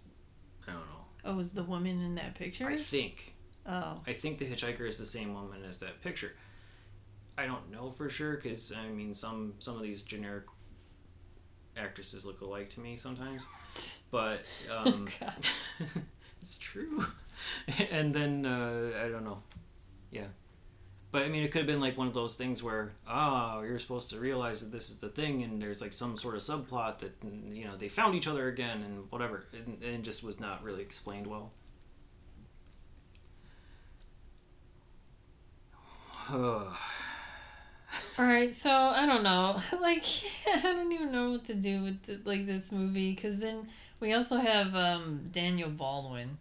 [0.67, 1.05] I don't know.
[1.23, 2.67] Oh, is the woman in that picture?
[2.67, 3.33] I think
[3.65, 4.01] Oh.
[4.05, 6.33] I think the hitchhiker is the same woman as that picture.
[7.37, 10.43] I don't know for sure because I mean some some of these generic
[11.79, 13.47] actresses look alike to me sometimes,
[14.11, 15.33] but um, Oh,
[16.41, 17.05] it's true.
[17.91, 19.39] and then uh, I don't know,
[20.11, 20.27] yeah.
[21.11, 23.79] But I mean, it could have been like one of those things where, oh, you're
[23.79, 26.99] supposed to realize that this is the thing, and there's like some sort of subplot
[26.99, 27.15] that
[27.51, 30.63] you know they found each other again and whatever, and, and it just was not
[30.63, 31.51] really explained well.
[38.17, 39.57] All right, so I don't know.
[39.79, 40.03] Like,
[40.53, 43.67] I don't even know what to do with the, like this movie because then
[43.99, 46.37] we also have um, Daniel Baldwin,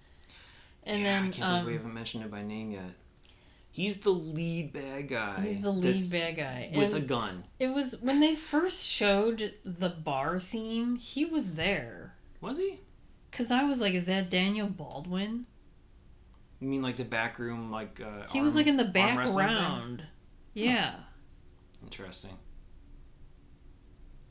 [0.84, 2.90] and yeah, I then can't believe we um, haven't mentioned him by name yet.
[3.70, 5.40] He's the lead bad guy.
[5.40, 6.72] he's the lead bad guy.
[6.74, 7.44] with a gun.
[7.60, 12.14] it was when they first showed the bar scene, he was there.
[12.40, 12.80] Was he?
[13.30, 15.46] Cause I was like, is that Daniel Baldwin?
[16.60, 19.16] You mean like the back room, like uh, He was like in the arm thing?
[19.16, 20.02] background.
[20.54, 20.94] Yeah.
[21.82, 22.36] Interesting.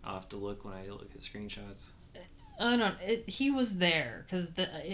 [0.03, 1.89] I'll have to look when I look at screenshots.
[2.59, 2.95] I don't.
[3.01, 4.49] It, he was there because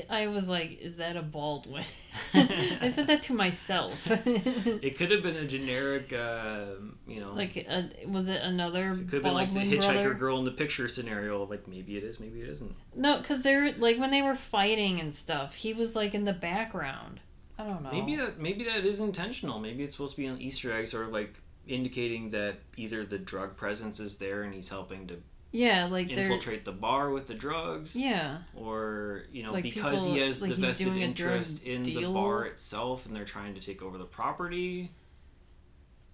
[0.10, 1.86] I was like, "Is that a Baldwin?"
[2.34, 4.06] I said that to myself.
[4.12, 6.66] It could have been a generic, uh,
[7.08, 10.14] you know, like, uh, was it another it could have been like the hitchhiker brother?
[10.14, 11.46] girl in the picture scenario.
[11.46, 12.76] Like maybe it is, maybe it isn't.
[12.96, 15.56] No, because they're like when they were fighting and stuff.
[15.56, 17.22] He was like in the background.
[17.58, 17.92] I don't know.
[17.92, 19.60] Maybe that maybe that is intentional.
[19.60, 23.18] Maybe it's supposed to be an Easter egg, sort of like indicating that either the
[23.18, 25.18] drug presence is there and he's helping to
[25.52, 27.96] Yeah, like infiltrate the bar with the drugs.
[27.96, 28.40] Yeah.
[28.56, 31.64] or you know Like because people- he has like the vested doing a drug interest
[31.64, 34.92] in the bar itself and they're trying to take over the property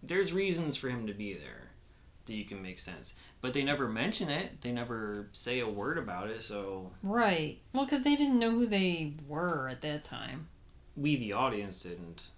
[0.01, 1.71] there's reasons for him to be there
[2.25, 5.97] that you can make sense but they never mention it they never say a word
[5.97, 7.59] about it so Right.
[7.73, 10.47] Well, because they didn't know who they were at that time,
[10.95, 12.29] we the audience didn't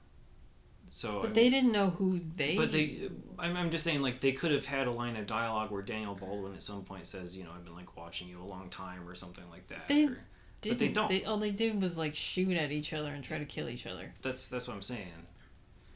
[0.94, 2.56] so but they didn't know who they.
[2.56, 5.72] but they I'm, I'm just saying like they could have had a line of dialogue
[5.72, 8.44] where daniel baldwin at some point says you know i've been like watching you a
[8.44, 10.18] long time or something like that They or-
[10.60, 10.80] didn't.
[10.80, 11.26] they don't.
[11.26, 14.14] all they did was like shoot at each other and try to kill each other.
[14.22, 15.08] that's that's what i'm saying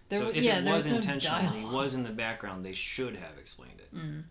[0.10, 2.74] There so if yeah, it was was intentional and he was in the background, they
[2.74, 3.94] should have explained it.
[3.96, 4.24] Mm.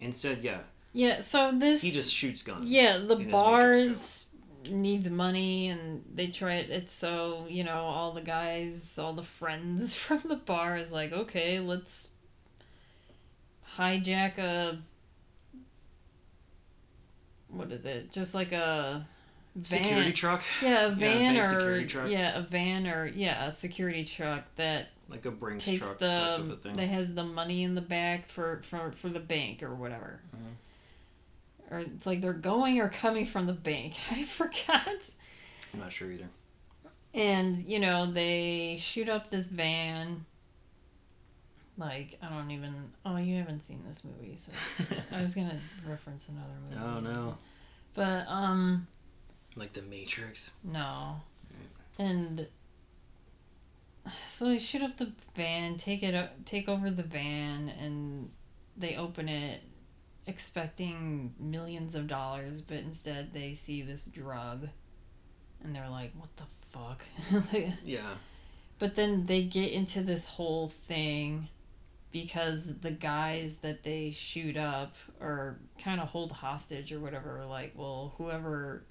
[0.00, 0.60] Instead, yeah,
[0.92, 1.20] Yeah.
[1.20, 1.82] So this.
[1.82, 2.70] he just shoots guns.
[2.70, 4.25] Yeah, the bars
[4.70, 6.70] needs money, and they try it.
[6.70, 11.12] It's so you know all the guys, all the friends from the bar is like,
[11.12, 12.10] okay, let's
[13.76, 14.78] hijack a.
[17.48, 18.10] What is it?
[18.10, 19.06] Just like a
[19.54, 19.84] van.
[19.84, 22.10] security truck, Yeah, a Yeah, van bank or security truck.
[22.10, 26.40] yeah, a van or yeah, a security truck that like a Brinks takes truck type
[26.40, 26.76] of the thing.
[26.76, 30.20] that has the money in the back for for for the bank or whatever.
[30.36, 30.54] Mhm.
[31.70, 33.94] Or it's like they're going or coming from the bank.
[34.10, 34.86] I forgot.
[35.74, 36.28] I'm not sure either.
[37.14, 40.24] And you know they shoot up this van.
[41.78, 42.92] Like I don't even.
[43.04, 44.52] Oh, you haven't seen this movie, so
[45.12, 46.82] I was gonna reference another movie.
[46.82, 47.38] oh no,
[47.94, 48.86] But um,
[49.56, 50.52] like the Matrix.
[50.62, 51.20] No.
[51.98, 52.46] And
[54.28, 58.30] so they shoot up the van, take it take over the van and
[58.76, 59.60] they open it
[60.26, 64.68] expecting millions of dollars, but instead they see this drug
[65.62, 67.02] and they're like, "What the fuck?"
[67.52, 68.14] Like- Yeah,
[68.78, 71.48] but then they get into this whole thing
[72.12, 77.46] because the guys that they shoot up or kind of hold hostage or whatever are
[77.46, 78.84] like, well, whoever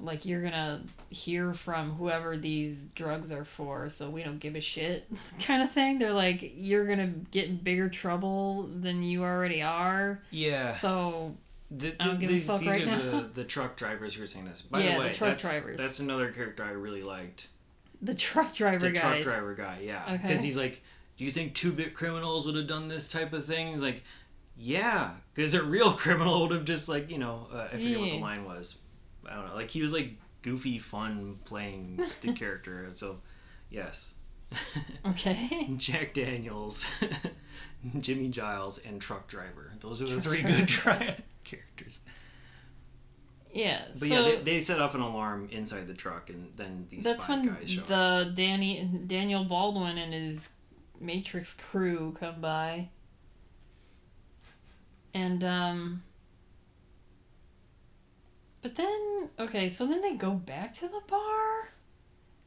[0.00, 4.60] like you're gonna hear from whoever these drugs are for, so we don't give a
[4.60, 5.06] shit,
[5.40, 5.98] kind of thing.
[5.98, 10.22] They're like, you're gonna get in bigger trouble than you already are.
[10.30, 10.72] Yeah.
[10.72, 11.36] So
[11.70, 12.98] The, I don't the- these these right are now.
[13.20, 14.62] the, the truck drivers who are saying this.
[14.62, 15.78] By Yeah, the the way, truck that's, drivers.
[15.78, 17.48] that's another character I really liked.
[18.02, 20.02] the truck driver The truck driver guy, yeah.
[20.08, 20.16] Okay.
[20.22, 20.82] Because he's like,
[21.16, 23.68] do you think two bit criminals would have done this type of thing?
[23.72, 24.02] He's like,
[24.56, 25.10] yeah.
[25.34, 28.18] Because a real criminal would have just, like, you know, uh, I forget what the
[28.18, 28.80] line was.
[29.30, 29.54] I don't know.
[29.54, 30.10] Like, he was, like,
[30.42, 32.88] goofy, fun playing the character.
[32.92, 33.20] So,
[33.70, 34.16] yes.
[35.06, 35.68] Okay.
[35.76, 36.84] Jack Daniels,
[38.00, 39.72] Jimmy Giles, and Truck Driver.
[39.80, 42.00] Those are the three good tri- characters.
[43.52, 43.82] Yeah.
[43.92, 47.04] But so yeah, they, they set off an alarm inside the truck, and then these
[47.04, 47.88] that's five when guys show up.
[47.88, 50.50] the Danny Daniel Baldwin and his
[51.00, 52.88] Matrix crew come by.
[55.14, 56.02] And um
[58.62, 61.72] But then okay, so then they go back to the bar.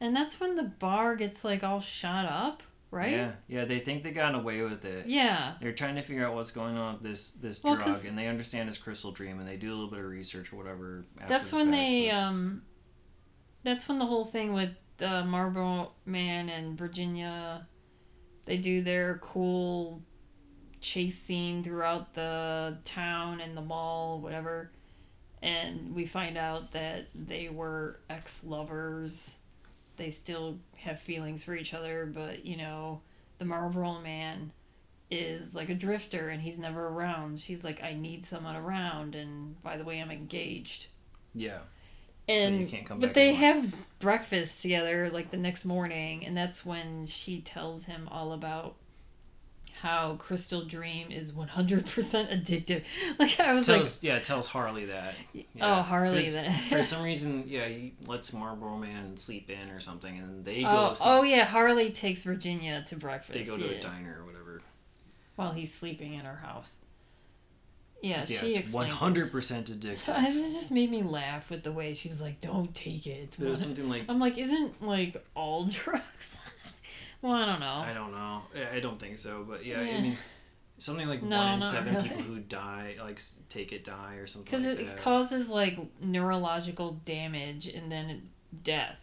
[0.00, 3.12] And that's when the bar gets like all shot up, right?
[3.12, 5.06] Yeah, yeah, they think they got away with it.
[5.06, 5.54] Yeah.
[5.60, 8.26] They're trying to figure out what's going on with this this Well, drug, and they
[8.28, 11.04] understand it's crystal dream, and they do a little bit of research or whatever.
[11.20, 12.62] After That's the when fact, they but- um
[13.62, 17.66] that's when the whole thing with uh, Marlboro Man and Virginia
[18.46, 20.02] they do their cool
[20.82, 24.70] chase scene throughout the town and the mall whatever
[25.44, 29.38] and we find out that they were ex-lovers.
[29.96, 33.02] They still have feelings for each other but you know
[33.38, 34.52] the Marlboro Man
[35.10, 37.38] is like a drifter and he's never around.
[37.38, 40.86] She's like I need someone around and by the way I'm engaged.
[41.34, 41.58] Yeah,
[42.28, 43.52] and you can't come but they anymore.
[43.52, 48.76] have breakfast together like the next morning and that's when she tells him all about
[49.84, 52.82] how crystal dream is 100% addictive
[53.18, 55.14] like i was tells yeah tells Harley that.
[55.14, 55.78] Oh, yeah.
[55.78, 60.16] oh Harley that for some reason, yeah, he lets Marlboro Man sleep in or something,
[60.16, 60.70] and they go.
[60.70, 64.24] oh, oh yeah harley takes virginia to breakfast they go to yeah, a diner or
[64.24, 64.62] whatever.
[65.36, 66.76] while he's sleeping in her house
[68.00, 68.92] yeah, yeah, she it's one it.
[68.92, 70.18] hundred percent addictive.
[70.18, 73.36] it just made me laugh with the way she was like don't take it it's
[73.36, 76.38] There was something like i'm like isn't like all drugs
[77.24, 78.42] well i don't know I don't know.
[78.74, 79.80] I- don't think so, but yeah.
[79.80, 80.00] I eh.
[80.02, 80.16] mean,
[80.78, 82.08] something like No, one in not seven really.
[82.08, 84.50] people who die, like s- take it, die or something.
[84.50, 84.96] because like it that.
[84.98, 88.28] causes like neurological damage and then
[88.62, 89.00] death.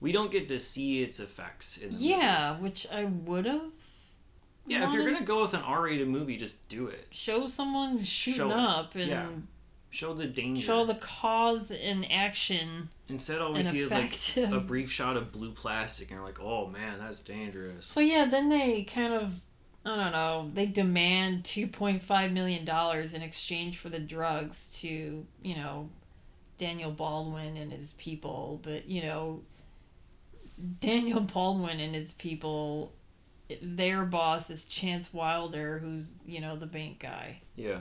[0.00, 2.06] we don't get to see its effects in the movie.
[2.06, 3.70] Yeah, which I would have.
[4.66, 7.06] Yeah, if you're gonna go with an R-rated movie, just do it.
[7.10, 8.56] show someone shooting Show it.
[8.56, 9.26] up and Yeah.
[9.94, 10.60] Show the danger.
[10.60, 15.30] show the cause and action Instead, all we see is like a brief shot of
[15.30, 19.40] blue plastic, and you're like, "Oh man, that's dangerous." so yeah, then they kind of.
[19.86, 20.50] I don't know.
[20.54, 25.90] They demand two point five million dollars in exchange for the drugs to, you know,
[26.56, 28.60] Daniel Baldwin and his people.
[28.62, 29.42] But you know,
[30.80, 32.94] Daniel Baldwin and his people,
[33.60, 37.42] their boss is Chance Wilder, who's you know the bank guy.
[37.54, 37.80] Yeah,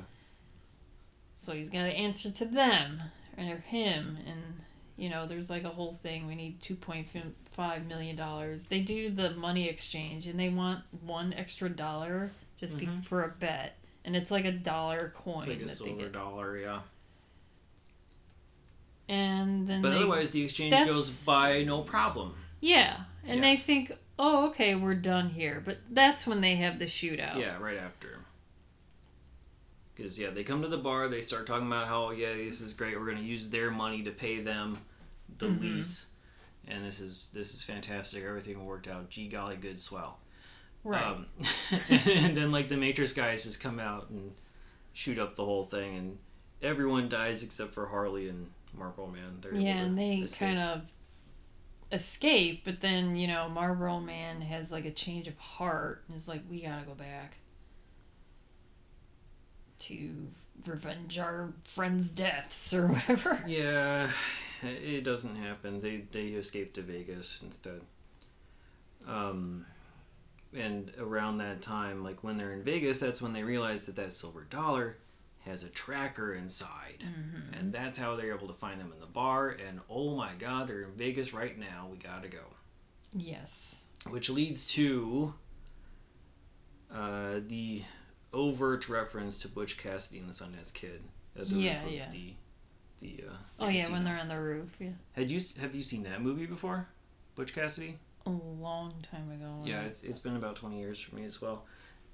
[1.44, 3.02] So he's got to answer to them
[3.38, 4.62] or him, and
[4.96, 6.26] you know, there's like a whole thing.
[6.28, 7.10] We need two point
[7.52, 8.68] five million dollars.
[8.68, 13.04] They do the money exchange, and they want one extra dollar just be- Mhm.
[13.04, 16.58] for a bet, and it's like a dollar coin it's like a silver dollar.
[16.58, 16.80] Yeah,
[19.10, 22.36] And then but they, otherwise, the exchange goes by no problem.
[22.62, 23.42] yeah, and Yeah.
[23.42, 25.62] they think, oh, okay, we're done here.
[25.64, 27.40] But that's when they have the shootout.
[27.40, 28.20] Yeah, right after.
[29.96, 31.08] Because yeah, they come to the bar.
[31.08, 33.00] They start talking about how yeah, this is great.
[33.00, 34.78] We're gonna use their money to pay them
[35.38, 35.62] the Mhm.
[35.62, 36.08] lease,
[36.68, 38.24] and this is this is fantastic.
[38.24, 39.10] Everything worked out.
[39.10, 40.20] Gee golly, good swell.
[40.84, 41.04] right.
[41.04, 41.28] Um,
[41.90, 44.34] and then like the Matrix guys just come out and
[44.94, 46.18] shoot up the whole thing, and
[46.62, 49.38] everyone dies except for Harley and Marlboro Man.
[49.42, 50.82] They're yeah, and they kind of
[51.92, 56.28] escape, but then you know Marlboro Man has like a change of heart and is
[56.28, 57.38] like, we gotta go back
[59.88, 60.28] to
[60.66, 63.44] revenge our friends' deaths or whatever.
[63.48, 64.10] Yeah,
[64.62, 65.82] it doesn't happen.
[65.82, 67.82] They they escape to Vegas instead.
[69.08, 69.66] Um,
[70.56, 74.14] and around that time, like when they're in Vegas, that's when they realize that that
[74.14, 74.98] silver dollar
[75.46, 77.54] has a tracker inside, Mm-hmm.
[77.60, 79.50] and that's how they're able to find them in the bar.
[79.50, 81.90] And oh my God, they're in Vegas right now.
[81.92, 82.44] We gotta go.
[83.16, 83.76] Yes.
[84.10, 85.34] Which leads to
[86.94, 87.82] uh, the
[88.34, 91.02] overt reference to Butch Cassidy and the Sundance Kid
[91.38, 92.08] at the Yeah, roof of yeah.
[92.12, 92.34] the
[93.02, 93.24] the.
[93.30, 94.76] Uh, Oh yeah, when they're on the roof.
[94.80, 94.90] Yeah.
[95.14, 96.88] Had you have you seen that movie before,
[97.36, 97.98] Butch Cassidy?
[98.26, 99.62] A long time ago.
[99.66, 101.64] Yeah, it's, it's been about twenty years for me as well.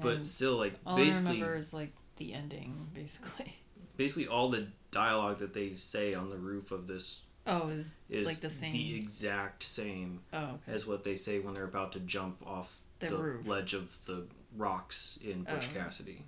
[0.02, 3.56] But And still, like all basically, I remember is like the ending, basically.
[3.98, 8.28] basically all the dialogue that they say on the roof of this Oh, is is
[8.28, 8.74] like the same.
[8.96, 10.72] exact same oh, okay.
[10.74, 13.48] as what they say when they're about to jump off The the, roof.
[13.48, 14.26] ledge of the
[14.56, 15.80] rocks in Butch Oh.
[15.80, 16.26] Cassidy.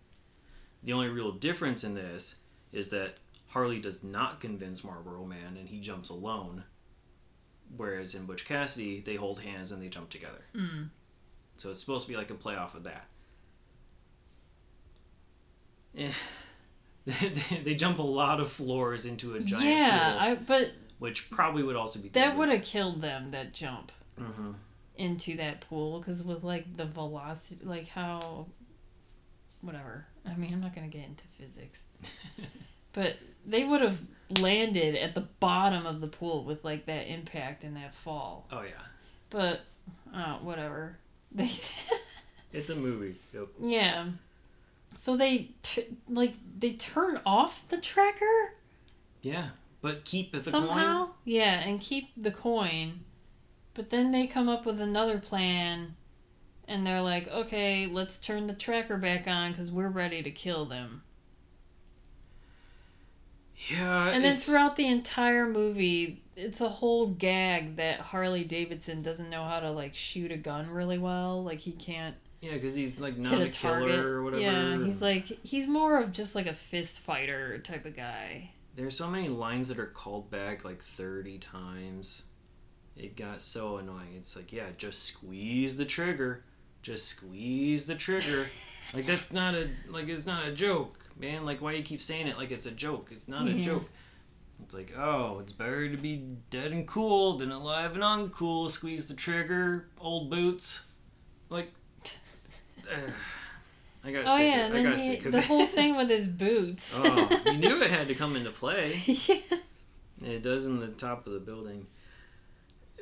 [0.83, 2.37] The only real difference in this
[2.71, 3.15] is that
[3.47, 6.63] Harley does not convince Marlboro Man and he jumps alone.
[7.77, 10.43] Whereas in Butch Cassidy, they hold hands and they jump together.
[10.55, 10.89] Mm.
[11.55, 13.07] So it's supposed to be like a play off of that.
[15.97, 16.11] Eh.
[17.63, 21.63] they jump a lot of floors into a giant Yeah, pool, I but which probably
[21.63, 23.31] would also be that would have killed them.
[23.31, 24.51] That jump hmm
[24.97, 28.47] into that pool because with like the velocity, like how,
[29.61, 30.05] whatever.
[30.25, 31.83] I mean, I'm not gonna get into physics,
[32.93, 33.15] but
[33.45, 33.99] they would have
[34.39, 38.47] landed at the bottom of the pool with like that impact and that fall.
[38.51, 38.83] Oh yeah,
[39.29, 39.61] But,
[40.13, 40.97] uh, whatever.
[41.33, 41.49] They.
[42.51, 43.15] it's a movie.
[43.33, 43.47] Yep.
[43.61, 44.07] Yeah.
[44.95, 48.53] So they t- like they turn off the tracker
[49.21, 51.05] Yeah, but keep the somehow.
[51.05, 51.13] coin.
[51.23, 53.05] Yeah, and keep the coin.
[53.73, 55.95] But then they come up with another plan
[56.67, 60.65] and they're like, "Okay, let's turn the tracker back on cuz we're ready to kill
[60.65, 61.03] them."
[63.69, 69.29] Yeah, And then throughout the entire movie, it's a whole gag that Harley Davidson doesn't
[69.29, 71.43] know how to like shoot a gun really well.
[71.43, 73.99] Like he can't yeah, because he's like not a a killer target.
[73.99, 74.41] or whatever.
[74.41, 78.51] Yeah, he's like he's more of just like a fist fighter type of guy.
[78.75, 82.23] There's so many lines that are called back like 30 times.
[82.97, 84.13] It got so annoying.
[84.17, 86.43] It's like, yeah, just squeeze the trigger.
[86.81, 88.47] Just squeeze the trigger.
[88.93, 91.45] like that's not a like it's not a joke, man.
[91.45, 93.09] Like why you keep saying it like it's a joke?
[93.11, 93.89] It's not a joke.
[94.63, 98.69] It's like, oh, it's better to be dead and cool than alive and uncool.
[98.69, 100.85] Squeeze the trigger, old boots.
[101.49, 101.71] Like,
[104.03, 104.47] I got Oh sick.
[104.53, 105.45] yeah, of, I got he, sick of the it.
[105.45, 106.99] whole thing with his boots.
[107.01, 108.99] oh, you knew it had to come into play.
[109.05, 109.35] yeah.
[110.23, 111.87] It does in the top of the building.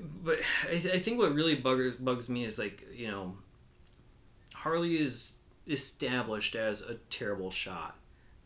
[0.02, 3.36] But I, th- I think what really buggers, bugs me is like, you know,
[4.54, 5.34] Harley is
[5.68, 7.97] established as a terrible shot.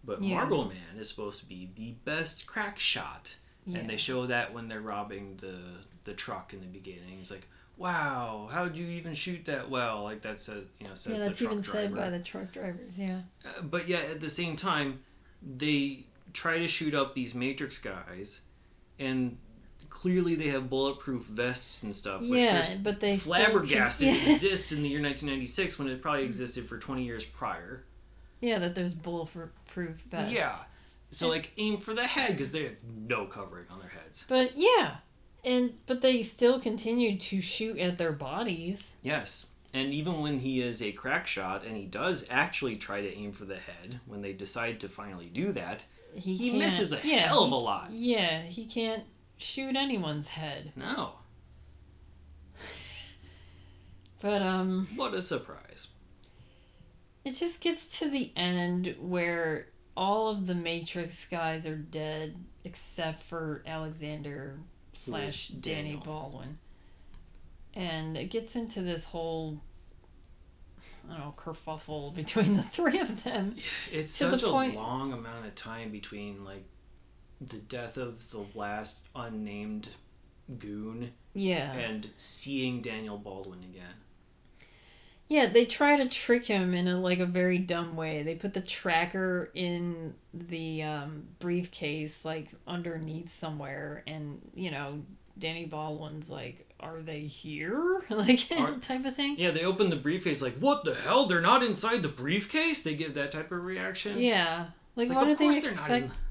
[0.03, 0.35] But Yeah.
[0.35, 3.35] Marlboro Man is supposed to be the best crack shot.
[3.65, 3.79] Yeah.
[3.79, 5.57] And they show that when they're robbing the,
[6.03, 7.19] the truck in the beginning.
[7.21, 7.47] It's like,
[7.77, 10.03] wow, how'd you even shoot that well?
[10.03, 11.77] Like that's a, you know, says yeah, that's the truck even driver.
[11.87, 12.97] said by the truck drivers.
[12.97, 13.21] Yeah.
[13.45, 14.99] Uh, but yet at the same time
[15.41, 18.41] they try to shoot up these matrix guys
[18.99, 19.37] and
[19.93, 24.31] clearly they have bulletproof vests and stuff which Yeah, but they flabbergasted can- yeah.
[24.31, 27.83] exist in the year 1996 when it probably existed for 20 years prior
[28.41, 29.51] Yeah, that there's bulletproof
[30.09, 30.33] vests.
[30.33, 30.55] yeah
[31.11, 32.75] so like aim for the head because they have
[33.07, 34.95] no covering on their heads But yeah,
[35.45, 38.93] and but they still continue to shoot at their bodies.
[39.03, 43.15] yes and even when he is a crack shot and he does actually try to
[43.15, 45.85] aim for the head when they decide to finally do that
[46.15, 49.03] He, he misses a yeah, hell of a lot Yeah, he can't
[49.43, 50.71] shoot anyone's head.
[50.75, 51.13] no
[54.21, 55.87] But um, what a surprise
[57.25, 62.35] it just gets to the end where all of the Matrix guys are dead
[62.65, 64.59] except for Alexander
[64.93, 65.95] slash Danny.
[65.95, 66.57] Baldwin.
[67.73, 69.61] And it gets into this whole
[71.09, 73.55] I don't know, kerfuffle between the three of them.
[73.91, 76.65] It's To the such a point- long amount of time between like
[77.49, 79.89] the death of the last unnamed
[80.59, 81.71] goon Yeah.
[81.73, 83.95] and seeing Daniel Baldwin again.
[85.29, 88.21] Yeah, they try to trick him in a like a very dumb way.
[88.23, 95.01] They put the tracker in the um, briefcase like underneath somewhere, and you know,
[95.39, 99.35] Danny Baldwin's like, "Are they here?" like Are- type of thing.
[99.39, 101.25] Yeah, they open the briefcase like, "What the hell?
[101.25, 104.19] They're not inside the briefcase." They give that type of reaction.
[104.19, 104.65] Yeah,
[104.95, 106.21] like, It's like, what of did they course they're not in- expect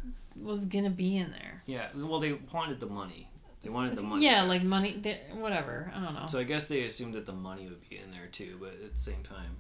[0.40, 1.62] was gonna be in there?
[1.66, 1.88] Yeah.
[1.94, 3.28] Well, they wanted the money.
[3.62, 4.24] They wanted the money.
[4.24, 4.48] Yeah, back.
[4.48, 4.98] like money.
[5.00, 5.92] they- Whatever.
[5.94, 6.26] I don't know.
[6.26, 8.92] So I guess they assumed that the money would be in there too, but at
[8.92, 9.56] the same time.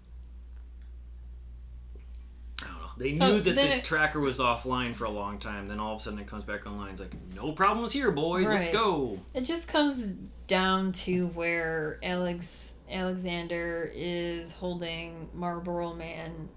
[2.62, 2.88] I don't know.
[2.96, 5.66] They So knew that the it- tracker was offline for a long time.
[5.68, 6.92] Then all of a sudden it comes back online.
[6.92, 8.48] It's like, no problems here, boys.
[8.48, 9.20] Let's go.
[9.34, 10.14] It just comes
[10.46, 16.48] down to where Alex Alexander is holding Marlboro Man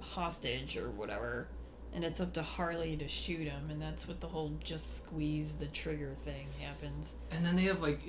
[0.00, 1.48] hostage or whatever,
[1.96, 5.56] and it's up to Harley to shoot him, and that's what the whole just squeeze
[5.56, 7.16] the trigger thing happens.
[7.30, 8.00] And then they have like,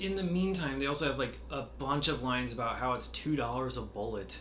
[0.00, 3.36] in- the meantime, they also have like a bunch of lines about how it's two
[3.36, 4.40] dollars a bullet.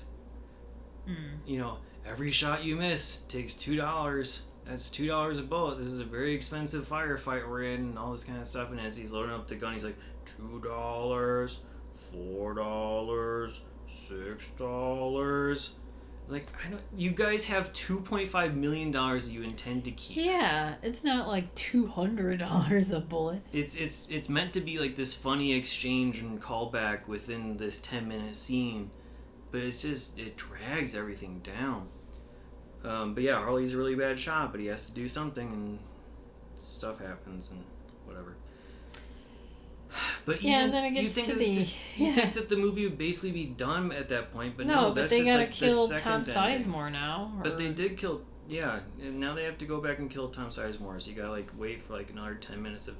[1.07, 1.37] Mm.
[1.45, 4.47] You know, every shot you miss takes two dollars.
[4.65, 5.77] That's two dollars a bullet.
[5.77, 8.71] This is a very expensive firefight we're in, and all this kind of stuff.
[8.71, 11.59] And as he's loading up the gun, he's like, two dollars,
[11.93, 15.73] four dollars, six dollars.
[16.27, 16.81] Like I don't.
[16.95, 20.25] You guys have two point five million dollars you intend to keep.
[20.25, 23.41] Yeah, it's not like two hundred dollars a bullet.
[23.51, 28.07] It's it's it's meant to be like this funny exchange and callback within this ten
[28.07, 28.89] minute scene,
[29.51, 31.87] but it's just it drags everything down.
[32.83, 35.79] Um, but yeah, Harley's a really bad shot, but he has to do something, and
[36.59, 37.63] stuff happens and.
[40.25, 41.67] But Yeah, and then it you gets think to that the- you
[41.97, 42.13] yeah.
[42.13, 44.95] think that the movie would basically be done at that point, but no, no, but
[44.95, 46.23] that's they just gotta like kill Tom.
[46.23, 47.31] Sizemore now.
[47.43, 50.49] But they did kill, yeah, and now they have to go back and kill Tom
[50.49, 51.01] Sizemore.
[51.01, 52.95] So you gotta like wait for like another ten minutes of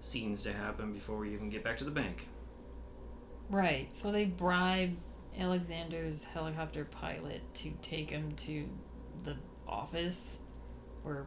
[0.00, 2.28] scenes to happen before we even get back to the bank.
[3.48, 3.92] Right.
[3.92, 4.96] So they bribe
[5.38, 8.68] Alexander's helicopter pilot to take him to
[9.24, 9.36] the
[9.68, 10.40] office
[11.02, 11.26] where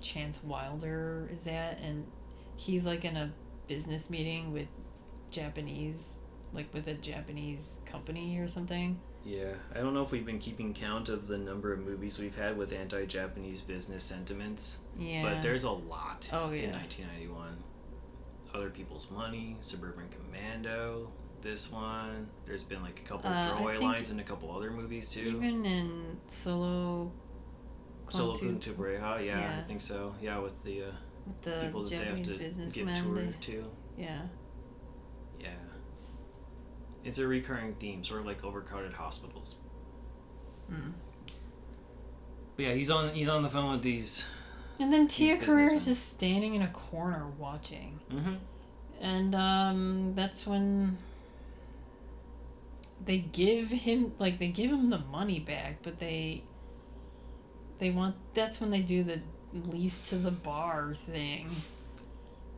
[0.00, 2.06] Chance Wilder is at, and
[2.56, 3.32] he's like in a
[3.68, 4.68] business meeting with
[5.30, 6.14] Japanese,
[6.52, 8.98] like with a Japanese company or something.
[9.24, 12.36] Yeah, I don't know if we've been keeping count of the number of movies we've
[12.36, 15.22] had with anti-Japanese business sentiments, Yeah.
[15.22, 16.72] but there's a lot Oh, in yeah.
[16.72, 17.62] 1991.
[18.54, 21.10] Other People's Money, Suburban Commando,
[21.42, 22.28] this one.
[22.46, 25.20] There's been like a couple Uh, I throwaway lines in a couple other movies too.
[25.36, 27.12] Even in Solo.
[28.08, 29.60] Solo Kuntu- Kun Tubereha, yeah, Yeah.
[29.60, 30.14] I think so.
[30.22, 30.92] Yeah, with the uh,
[31.28, 32.96] with the people that they have Japanese to businessman.
[32.96, 33.64] toured they- to.
[33.96, 34.22] yeah.
[35.40, 35.48] Yeah.
[37.04, 39.56] It's a recurring theme, sort of like overcrowded hospitals.
[40.70, 40.92] Mm.
[42.56, 44.26] But yeah, he's on he's on the phone with these.
[44.80, 47.98] And then Tia Carrere is just standing in a corner watching.
[48.10, 48.34] Mm-hmm.
[49.00, 50.98] And um, that's when
[53.04, 56.42] they give him like they give him the money back, but they
[57.78, 59.20] they want that's when they do the
[59.52, 61.50] lease to the bar thing.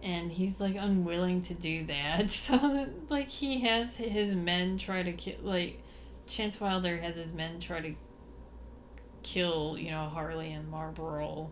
[0.02, 2.30] And he's like unwilling to do that.
[2.30, 5.82] So like he has his men try to kill like
[6.26, 7.94] Chance Wilder has his men try to
[9.22, 11.50] kill, you know, Harley and Marlboro.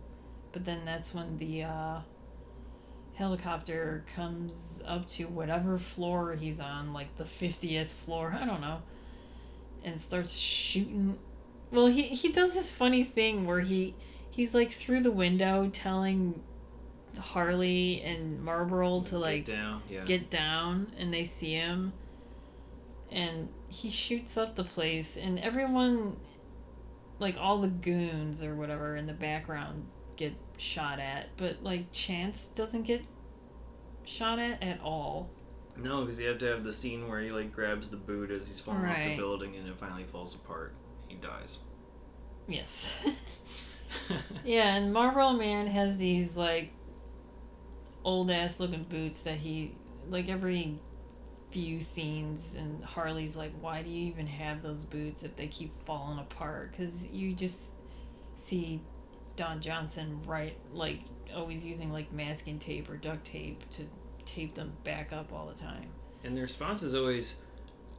[0.51, 1.99] But then that's when the uh
[3.19, 8.81] helicopter comes up to whatever floor he's on, like the 50th floor, I don't know,
[9.83, 11.19] and starts shooting.
[11.69, 13.93] Well, he, he does this funny thing where he
[14.39, 16.41] he's like through the window telling
[17.19, 19.81] Harley and Marlboro to like get down.
[19.89, 20.05] Yeah.
[20.05, 21.91] get down and they see him
[23.11, 26.15] and he shoots up the place and everyone
[27.19, 29.85] like all the goons or whatever in the background
[30.15, 33.01] get shot at but like chance doesn't get
[34.05, 35.29] shot at at all
[35.75, 38.47] no, because you have to have the scene where he like grabs the boot as
[38.47, 40.73] he's falling off the building and it finally falls apart.
[41.07, 41.59] He dies.
[42.47, 43.05] yes
[44.45, 46.71] yeah and marlboro man has these like
[48.03, 49.73] old ass looking boots that he
[50.09, 50.77] like every
[51.51, 55.73] few scenes and harley's like why do you even have those boots if they keep
[55.85, 56.71] falling apart?
[56.71, 57.73] Because you just
[58.37, 58.81] see
[59.35, 60.99] don johnson right like
[61.35, 63.83] always using like masking tape or duct tape to
[64.29, 65.89] tape them back up all the time.
[66.23, 67.37] And the response is always,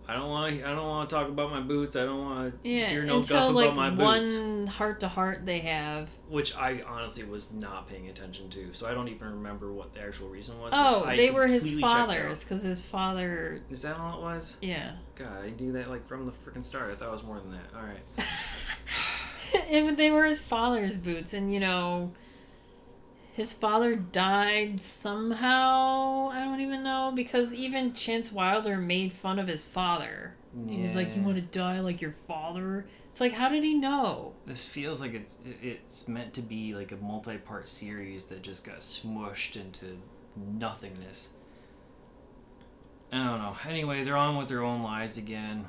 [0.08, 0.54] "I don't want.
[0.64, 1.94] I don't want to talk about my boots.
[1.96, 5.00] I don't want to yeah hear no until guff like about my boots." one heart
[5.00, 9.08] to heart they have Which I honestly was not paying attention to, so I don't
[9.08, 10.72] even remember what the actual reason was.
[10.74, 12.06] oh they were his completely checked out.
[12.14, 14.56] father's because his father Is that all it was?
[14.60, 16.90] yeah God, I knew that like from the freaking start.
[16.90, 17.76] I thought it was more than that.
[17.76, 18.26] All right.
[19.70, 22.12] it, they were his father's boots, and you know,
[23.32, 26.28] his father died somehow.
[26.30, 30.34] I don't even know because even Chance Wilder made fun of his father.
[30.68, 33.74] He was like, "You want to die like your father?" It's like, how did he
[33.74, 34.34] know?
[34.46, 38.80] This feels like it's it's meant to be like a multi-part series that just got
[38.80, 39.98] smushed into
[40.36, 41.30] nothingness.
[43.12, 43.56] I don't know.
[43.68, 45.66] Anyway, they're on with their own lives again.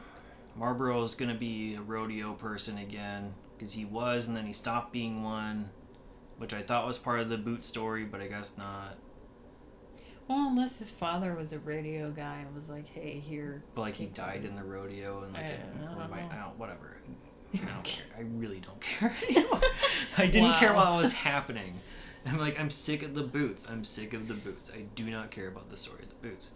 [0.56, 5.24] Marlboro's gonna be a rodeo person again because he was, and then he stopped being
[5.24, 5.72] one,
[6.42, 8.98] which I thought was part of the boot story, but I guess not.
[10.28, 13.96] Well, unless his father was a radio guy and was like, "Hey, here." But like
[13.96, 15.50] he died in the rodeo and like I-
[15.86, 16.30] don't my, know.
[16.32, 16.98] I don't, whatever.
[17.54, 18.06] I don't care.
[18.18, 19.60] I really don't care anymore.
[20.18, 20.78] I didn't care Wow.
[20.86, 21.80] while it was happening.
[22.26, 23.68] I'm like, I'm sick of the boots.
[23.70, 24.72] I'm sick of the boots.
[24.76, 26.52] I do not care about the story of the boots.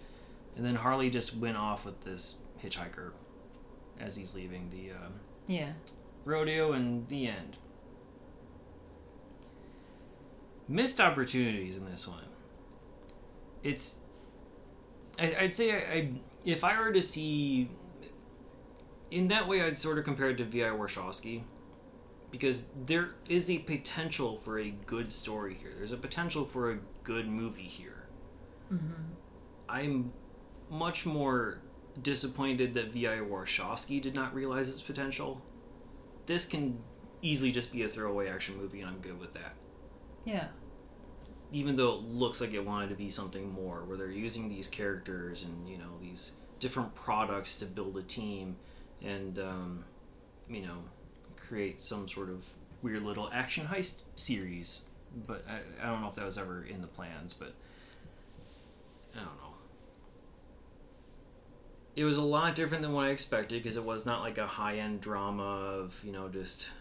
[0.56, 3.12] And then Harley just went off with this hitchhiker
[4.00, 5.14] as he's leaving the um,
[5.48, 5.74] Yeah.
[6.24, 7.58] rodeo and the end.
[10.68, 12.24] Missed opportunities in this one.
[13.63, 13.97] It's.
[15.20, 16.11] I, I'd say I, I,
[16.43, 17.70] if I were to see.
[19.11, 20.70] In that way, I'd sort of compare it to V.I.
[20.70, 21.43] Warshawski.
[22.32, 25.72] Because there is a potential for a good story here.
[25.78, 28.07] There's a potential for a good movie here.
[28.74, 29.03] Mm-hmm.
[29.70, 30.11] I'm
[30.70, 31.61] much more
[32.01, 33.18] disappointed that V.I.
[33.20, 35.41] Warshawski did not realize its potential
[36.26, 36.80] this can
[37.22, 39.53] easily just be a throwaway action movie, and I'm good with that.
[40.26, 40.48] Yeah.
[41.52, 44.68] Even though it looks like it wanted to be something more, where they're using these
[44.68, 48.58] characters and you know these different products to build a team,
[49.02, 49.86] and um,
[50.50, 50.80] you know
[51.38, 52.44] create some sort of
[52.82, 54.86] weird little action heist series.
[55.28, 57.54] But I, I don't know if that was ever in the plans, but
[59.14, 59.54] I don't know.
[61.96, 64.48] It was a lot different than what I expected because it was not like a
[64.48, 66.72] high end drama of, you know, just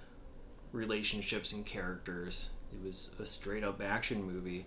[0.72, 2.50] relationships and characters.
[2.74, 4.66] It was a straight up action movie.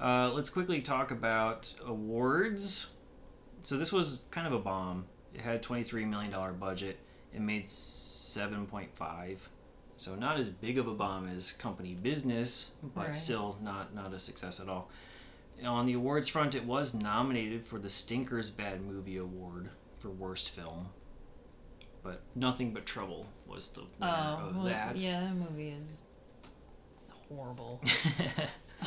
[0.00, 2.88] Uh, let's quickly talk about awards.
[3.62, 5.04] So this was kind of a bomb.
[5.34, 6.98] It had $23 million budget.
[7.34, 9.38] It made 7.5.
[9.96, 13.14] So not as big of a bomb as company business, but Right.
[13.14, 14.88] still not not a success at all.
[15.62, 19.68] On the awards front, it was nominated for the Stinkers Bad Movie Award
[19.98, 20.88] for worst film,
[22.02, 24.98] but Nothing But Trouble was the winner Oh, of well, that.
[24.98, 26.00] yeah, that movie is
[27.34, 27.82] horrible.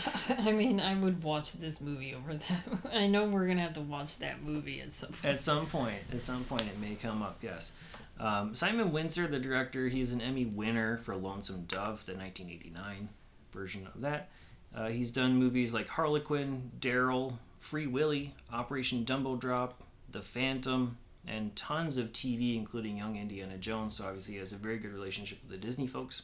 [0.38, 2.64] I mean, I would watch this movie over that.
[2.94, 5.26] I know we're gonna have to watch that movie at some point.
[5.26, 7.38] At some point, at some point, it may come up.
[7.42, 7.74] Yes.
[8.20, 13.10] Um, Simon Wincer, the director, he's an Emmy winner for Lonesome Dove, the 1989
[13.52, 14.30] version of that.
[14.76, 21.56] Uh, he's done movies like Harlequin, Daryl, Free Willy, Operation Dumbo Drop, The Phantom, and
[21.56, 23.98] tons of TV, including Young Indiana Jones.
[23.98, 26.24] So obviously, he has a very good relationship with the Disney folks.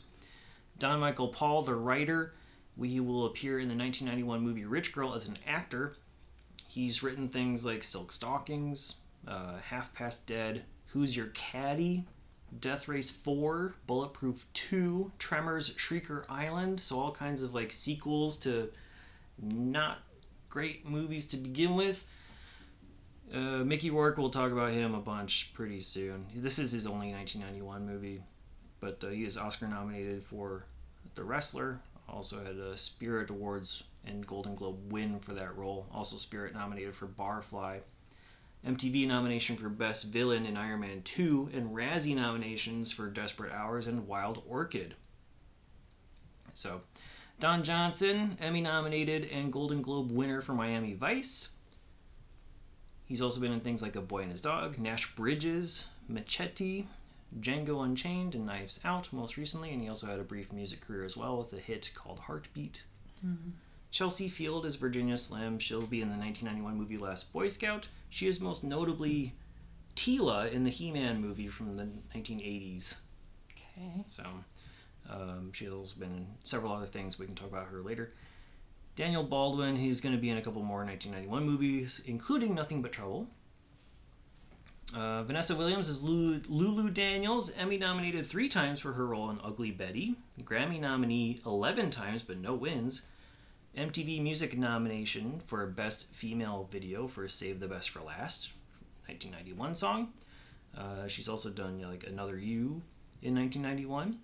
[0.80, 2.34] Don Michael Paul, the writer,
[2.78, 5.94] we will appear in the 1991 movie Rich Girl as an actor.
[6.68, 8.96] He's written things like Silk Stockings,
[9.28, 12.06] uh, Half Past Dead, Who's Your Caddy,
[12.58, 16.80] Death Race 4, Bulletproof 2, Tremors, Shrieker Island.
[16.80, 18.70] So, all kinds of like sequels to
[19.42, 20.00] not
[20.50, 22.06] great movies to begin with.
[23.34, 26.26] Uh, Mickey Rourke, we'll talk about him a bunch pretty soon.
[26.34, 28.24] This is his only 1991 movie,
[28.80, 30.66] but uh, he is Oscar nominated for
[31.16, 31.80] The Wrestler.
[32.08, 35.88] Also had a Spirit Awards and Golden Globe win for that role.
[35.94, 37.82] Also, Spirit nominated for Barfly.
[38.66, 43.88] MTV nomination for Best Villain in Iron Man 2, and Razzie nominations for Desperate Hours
[43.88, 44.96] and Wild Orchid.
[46.54, 46.82] So,
[47.40, 51.50] Don Johnson, Emmy nominated and Golden Globe winner for Miami Vice.
[53.06, 56.86] He's also been in things like A Boy and His Dog, Nash Bridges, Machete,
[57.38, 61.04] Django Unchained, and Knives Out most recently, and he also had a brief music career
[61.04, 62.84] as well with a hit called Heartbeat.
[63.92, 65.60] Chelsea Field is Virginia Slim.
[65.60, 67.88] She'll be in the 1991 movie Last Boy Scout.
[68.10, 69.34] She is most notably
[69.96, 73.00] Teela in the He Man movie from the 1980s.
[73.52, 74.04] Okay.
[74.08, 74.24] So
[75.10, 77.20] um, she's also been in several other things.
[77.20, 78.14] We can talk about her later.
[78.96, 82.92] Daniel Baldwin, he's going to be in a couple more 1991 movies, including Nothing But
[82.92, 83.28] Trouble.
[84.96, 89.40] Uh, Vanessa Williams is Lulu, Lulu Daniels, Emmy nominated three times for her role in
[89.44, 93.04] Ugly Betty, Grammy nominee 11 times but no wins,
[93.78, 98.50] MTV Music nomination for Best Female Video for Save the Best for Last,
[99.06, 100.10] 1991 song.
[100.76, 102.82] Uh, she's also done you know, like Another You
[103.22, 104.18] in 1991.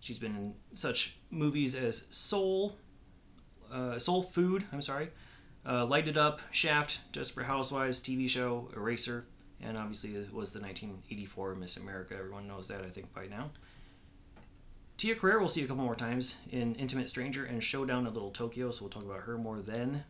[0.00, 2.76] She's been in such movies as Soul,
[3.70, 5.10] uh, Soul Food, I'm sorry,
[5.66, 9.26] uh, Light It Up, Shaft, Desperate Housewives, TV show, Eraser,
[9.62, 12.14] and obviously it was the 1984 Miss America.
[12.18, 13.50] Everyone knows that, I think, by now.
[14.96, 18.30] Tia Carrere we'll see a couple more times in Intimate Stranger and Showdown at Little
[18.30, 20.04] Tokyo, so we'll talk about her more then.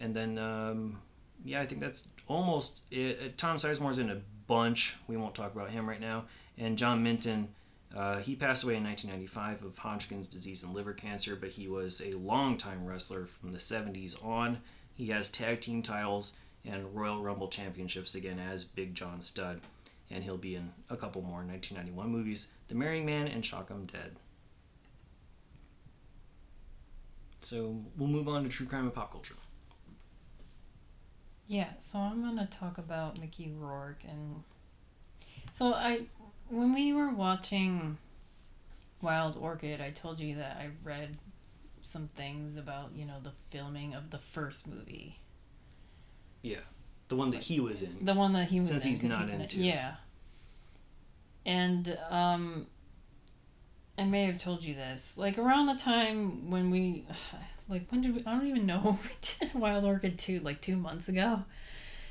[0.00, 0.98] And then, um,
[1.44, 3.18] yeah, I think that's almost it.
[3.20, 4.96] Uh, Tom Sizemore's in a bunch.
[5.06, 6.24] We won't talk about him right now.
[6.58, 7.48] And John Minton,
[7.94, 12.02] uh, he passed away in 1995 of Hodgkin's disease and liver cancer, but he was
[12.04, 14.58] a longtime wrestler from the 70s on.
[14.94, 19.60] He has tag team titles and Royal Rumble championships again as Big John Studd.
[20.10, 23.86] And he'll be in a couple more 1991 movies The Marrying Man and Shock 'em
[23.86, 24.16] Dead.
[27.40, 29.34] So we'll move on to true crime and pop culture.
[31.46, 34.42] Yeah, so I'm gonna talk about Mickey Rourke and
[35.52, 36.06] so I
[36.48, 37.98] when we were watching
[39.00, 41.18] Wild Orchid, I told you that I read
[41.82, 45.18] some things about, you know, the filming of the first movie.
[46.42, 46.58] Yeah,
[47.08, 48.04] the one that he was in.
[48.04, 49.54] The one that he was Since in, he's not in in it.
[49.54, 49.94] Yeah.
[51.46, 52.66] And um
[53.98, 55.16] I may have told you this.
[55.16, 57.06] Like around the time when we
[57.68, 58.98] like when did we I don't even know
[59.40, 61.42] we did Wild Orchid 2 like 2 months ago.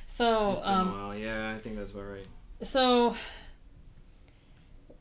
[0.07, 1.15] So It's been um a while.
[1.15, 2.27] Yeah, I think that's about right.
[2.61, 3.15] so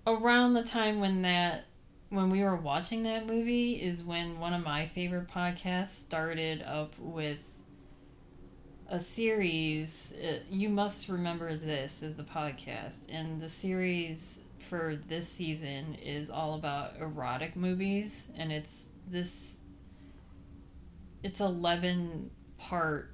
[0.07, 1.65] around the time when that
[2.09, 6.95] when we were watching that movie is when one of my favorite podcasts started up
[6.99, 7.39] with
[8.91, 15.29] a series uh, you must remember this is the podcast and the series for this
[15.29, 19.57] season is all about erotic movies, and it's this.
[21.23, 23.11] It's eleven part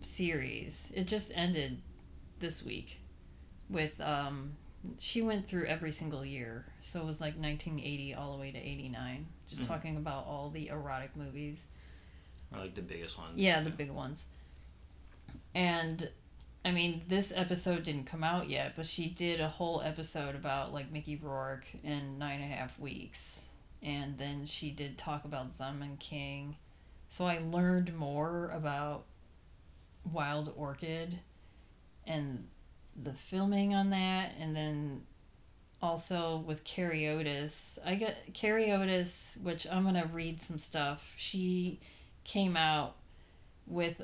[0.00, 0.92] series.
[0.94, 1.80] It just ended
[2.38, 3.00] this week
[3.68, 4.52] with um
[4.98, 6.66] she went through every single year.
[6.84, 9.66] So it was like 1980 all the way to 89 just Mhm.
[9.66, 11.68] talking about all the erotic movies.
[12.52, 13.32] Or like the biggest ones.
[13.36, 14.28] Yeah, the big ones.
[15.54, 16.10] And
[16.64, 20.72] I mean, this episode didn't come out yet, but she did a whole episode about
[20.72, 23.44] like Mickey Rourke in nine and a half weeks.
[23.82, 26.56] And then she did talk about Zalman King.
[27.10, 29.04] So I learned more about
[30.04, 31.20] Wild Orchid
[32.06, 32.48] and
[33.00, 34.34] the filming on that.
[34.38, 35.02] And then
[35.80, 37.78] also with Carrie Otis.
[37.84, 41.12] I got Carrie Otis, which I'm going to read some stuff.
[41.16, 41.80] She
[42.24, 42.96] came out
[43.66, 44.02] with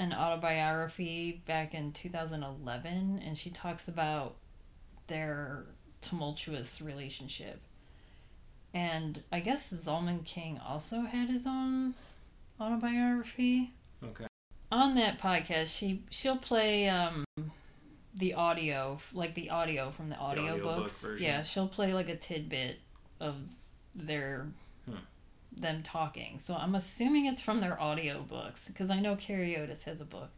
[0.00, 4.36] an autobiography back in 2011 and she talks about
[5.08, 5.64] their
[6.00, 7.60] tumultuous relationship
[8.72, 11.94] and i guess zalman king also had his own
[12.60, 13.72] autobiography
[14.02, 14.26] Okay.
[14.72, 17.24] on that podcast she she'll play um
[18.14, 22.16] the audio like the audio from the audio audiobook books yeah she'll play like a
[22.16, 22.78] tidbit
[23.20, 23.34] of
[23.94, 24.46] their.
[25.56, 29.84] Them talking so i'm assuming it's from their audio books because i know carrie otis
[29.84, 30.30] has a book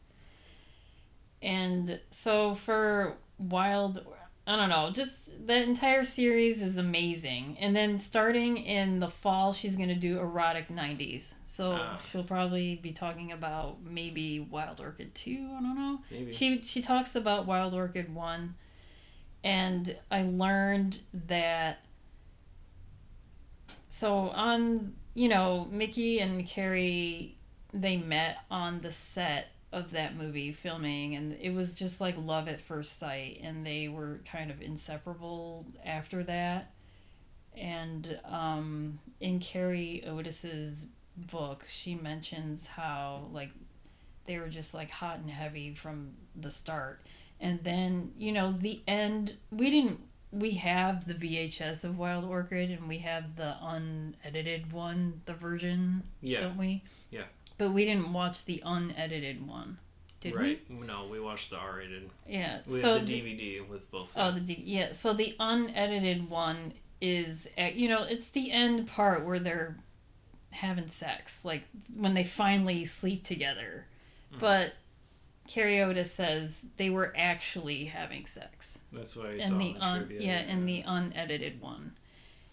[1.41, 4.05] and so for wild
[4.47, 9.53] i don't know just the entire series is amazing and then starting in the fall
[9.53, 12.01] she's going to do erotic 90s so Ah.
[12.09, 16.33] she'll probably be talking about maybe wild orchid 2 i don't know Maybe.
[16.33, 18.55] she she talks about Wild Orchid one,
[19.45, 21.81] and I learned that.
[23.89, 27.37] So on you know Mickey and Carrie,
[27.73, 32.49] they met on the set of that movie filming, and it was just like love
[32.49, 36.73] at first sight, and they were kind of inseparable after that.
[37.57, 43.51] And um, in Carrie Otis's book, she mentions how like
[44.27, 47.05] they were just like hot and heavy from the start
[47.43, 50.01] and then you know the end we didn't
[50.33, 56.03] we have the vhs of wild orchid and we have the unedited one the version
[56.21, 56.41] yeah.
[56.41, 57.25] don't we Yeah.
[57.59, 59.79] but we didn't watch the unedited one
[60.21, 60.39] did we?
[60.41, 60.71] right.
[60.71, 62.09] No, we watched the R-rated.
[62.29, 64.15] yeah We so have the the- DVD with both.
[64.17, 64.55] Oh, of the.
[64.55, 64.93] D- yeah.
[64.93, 69.79] So the unedited one is, at, you know, it's the end part where they're
[70.51, 73.87] having sex, like when they finally sleep together.
[74.35, 74.39] Mhm.
[74.39, 74.75] But
[75.53, 79.81] Carrie Otis says they were actually having sex That's what I in saw the the
[79.81, 80.27] un- trivia.
[80.27, 81.93] yeah in the unedited one,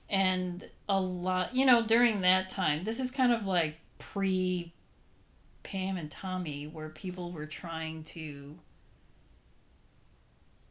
[0.09, 4.73] and a lot, you know, during that time, this is kind of like pre.
[5.61, 8.57] Pam and Tommy, where people were trying to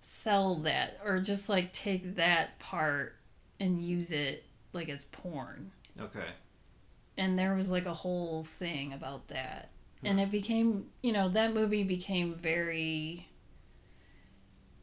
[0.00, 3.14] sell that or just like take that part
[3.60, 5.70] and use it like as porn.
[6.00, 6.24] Okay.
[7.16, 9.70] And there was like a whole thing about that.
[10.04, 13.28] And it became, you know, that movie became very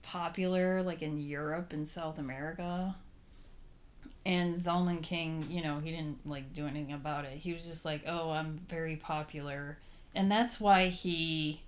[0.02, 2.96] popular like in Europe and South America.
[4.26, 7.38] And Zalman King, you know, he didn't like do anything about it.
[7.38, 9.78] He was just like, "Oh, I'm very popular."
[10.16, 11.62] And that's why he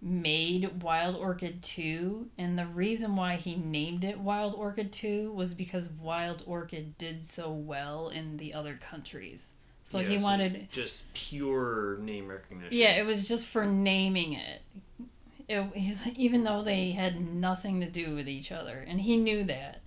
[0.00, 5.54] made Wild Orchid 2 and the reason why he named it Wild Orchid 2 was
[5.54, 9.52] because Wild Orchid did so well in the other countries.
[9.86, 12.76] So he Yeah, wanted just pure name recognition.
[12.76, 14.62] yeah, it was just for naming it.
[15.48, 16.12] it.
[16.16, 19.82] Even though they had nothing to do with each other, and he knew that.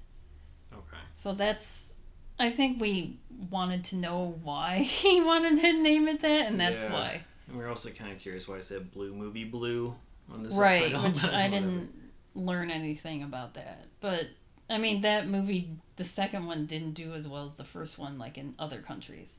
[0.71, 0.97] Okay.
[1.15, 1.95] So that's,
[2.37, 3.17] I think we
[3.49, 6.93] wanted to know why he wanted to name it that, and that's Yeah.
[6.93, 7.21] why.
[7.47, 9.95] And we're also kind of curious why I said Blue Movie Blue
[10.31, 11.91] on the Right, which I didn't
[12.35, 13.87] learn anything about that.
[13.99, 14.27] But,
[14.69, 18.19] I mean, that movie, the second one didn't do as well as the first one,
[18.19, 19.37] like in other countries.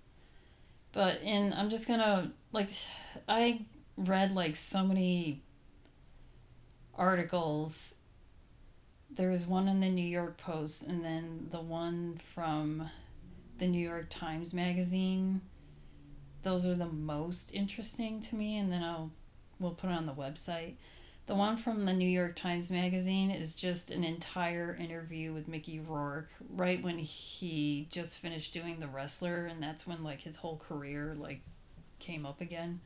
[0.93, 2.71] But in, I'm just gonna, like,
[3.29, 3.67] I
[3.97, 5.43] read, like, so many
[6.95, 7.95] articles.
[9.11, 12.91] There was one in the New York Post, and then the one from
[13.59, 15.41] the New York Times Magazine.
[16.43, 19.11] Those are the most interesting to me, and then I'll
[19.59, 20.75] we'll put it on the website.
[21.29, 25.79] The one from the New York Times Magazine is just an entire interview with Mickey
[25.79, 30.57] Rourke right when he just finished doing The Wrestler, and that's when like his whole
[30.57, 31.43] career like
[31.99, 32.81] came up again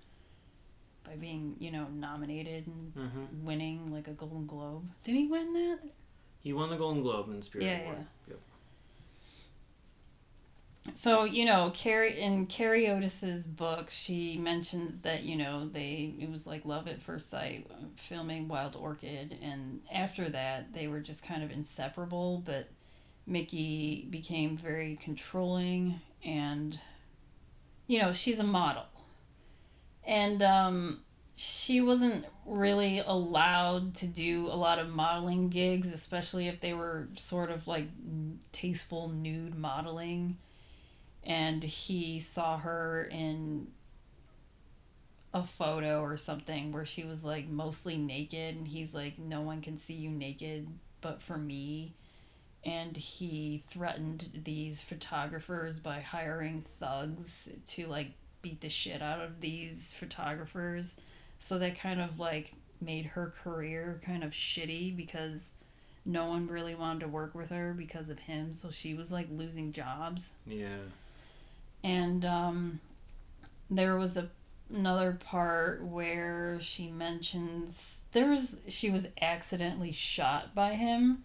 [1.05, 3.45] by being you know nominated and Mhm.
[3.45, 4.91] winning like a Golden Globe.
[5.05, 5.79] Did he win that?
[6.41, 7.95] He won the Golden Globe in Spirit Yeah, War.
[7.95, 8.05] yeah.
[8.31, 8.41] Yep.
[10.95, 16.29] So you know carrie in carrie otis's book she mentions that you know they it
[16.29, 21.25] was like love at first sight filming wild orchid and after that they were just
[21.25, 22.69] kind of inseparable but
[23.27, 26.81] mickey became very controlling and
[27.87, 28.85] you know she's a model.
[30.05, 31.01] And um
[31.35, 37.09] she wasn't really allowed to do a lot of modeling gigs especially if they were
[37.17, 37.89] sort of like
[38.53, 40.37] tasteful nude modeling
[41.25, 43.69] and he saw her in
[45.35, 49.63] a photo or something where she was like mostly naked and he's like no one
[49.63, 50.69] can see you naked
[51.03, 51.93] but for me.
[52.65, 59.41] And he threatened these photographers by hiring thugs to like beat the shit out of
[59.41, 60.97] these photographers.
[61.41, 65.55] So that kind of like made her career kind of shitty because
[66.05, 68.53] no one really wanted to work with her because of him.
[68.53, 70.35] So she was like losing jobs.
[70.47, 70.79] Yeah.
[71.83, 72.81] And um,
[73.71, 74.29] there was a
[74.75, 81.25] another part where she mentions there was she was accidentally shot by him.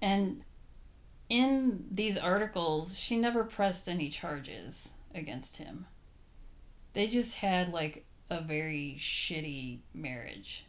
[0.00, 0.42] And
[1.28, 5.86] in these articles she never pressed any charges against him.
[6.94, 10.64] They just had like a very shitty marriage.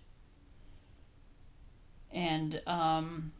[2.12, 3.32] And um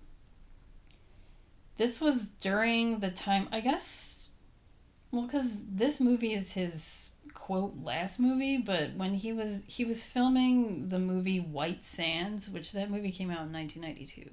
[1.78, 4.19] this was during the time i guess
[5.12, 10.04] well, because this movie is his quote last movie, but when he was he was
[10.04, 14.30] filming the movie White Sands, which that movie came out in nineteen ninety two.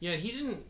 [0.00, 0.64] Yeah, he didn't.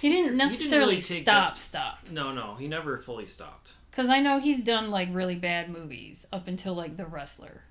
[0.00, 3.74] He didn't necessarily really stop that- stop No, no, he never fully stopped.
[3.90, 7.62] because I know he's done like really bad movies up until like The Wrestler.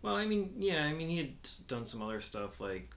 [0.00, 1.32] Well, I mean, yeah, I mean, he had
[1.68, 2.90] done some other stuff like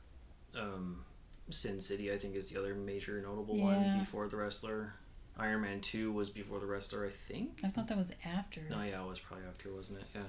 [0.57, 1.03] um,
[1.51, 2.11] Sin City.
[2.13, 4.93] I think is the other major notable one before the wrestler.
[5.37, 7.59] Iron Man Two was before the wrestler, I think.
[7.63, 8.61] I thought that was after.
[8.69, 10.05] No, yeah, it was probably after, wasn't it?
[10.13, 10.21] Yeah.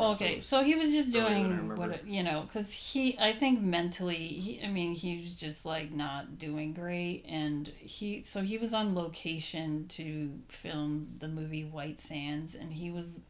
[0.00, 3.18] Well, okay, so he was just earlier than I doing what you know, because he,
[3.18, 8.22] I think mentally, he, I mean, he was just like not doing great, and he,
[8.22, 13.20] so he was on location to film the movie White Sands, and he was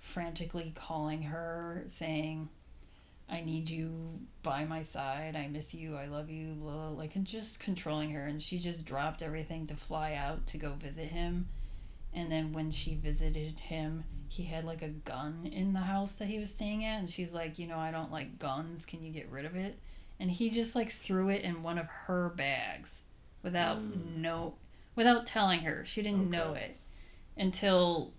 [0.00, 2.48] frantically calling her, saying,
[3.28, 5.34] "I need you by my side.
[5.36, 5.96] I miss you.
[5.96, 9.66] I love you." Blah, blah, like and just controlling her, and she just dropped everything
[9.66, 11.48] to fly out to go visit him,
[12.12, 16.26] and then when she visited him he had like a gun in the house that
[16.26, 19.12] he was staying at and she's like you know i don't like guns can you
[19.12, 19.78] get rid of it
[20.18, 23.04] and he just like threw it in one of her bags
[23.44, 24.16] without Mm.
[24.16, 24.54] no
[24.96, 26.76] without telling her she didn't know it
[27.36, 28.12] until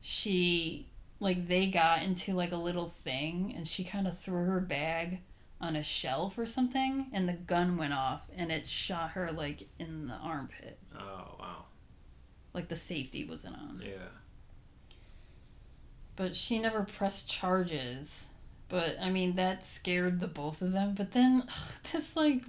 [0.00, 0.88] she
[1.22, 5.20] like they got into like a little thing and she kind of threw her bag
[5.60, 9.68] on a shelf or something and the gun went off and it shot her like
[9.78, 11.64] in the armpit Oh wow.
[12.52, 14.08] like the safety wasn't on Yeah.
[16.16, 18.26] but she never pressed charges.
[18.68, 20.94] But I mean, that scared the both of them.
[20.94, 22.42] But then, ugh, this like,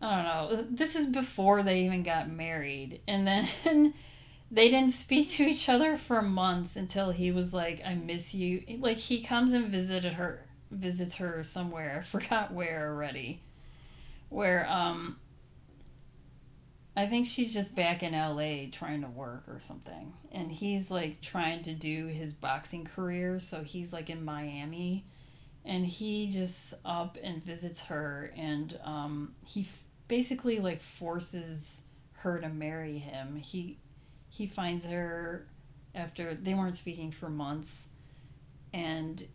[0.00, 0.66] I don't know.
[0.70, 3.48] This is before they even got married, and then
[4.52, 8.62] they didn't speak to each other for months until he was like, "I miss you."
[8.80, 12.00] Like he comes and visited her, visits her somewhere.
[12.04, 13.40] I forgot where already.
[14.28, 15.16] Where um.
[16.94, 20.12] I think she's just back in LA trying to work or something.
[20.30, 25.06] And he's like trying to do his boxing career, so he's like in Miami.
[25.64, 31.82] And he just up and visits her and um he f- basically like forces
[32.18, 33.36] her to marry him.
[33.36, 33.78] He
[34.32, 35.46] he finds her
[35.94, 37.88] after they weren't speaking for months
[38.72, 39.26] and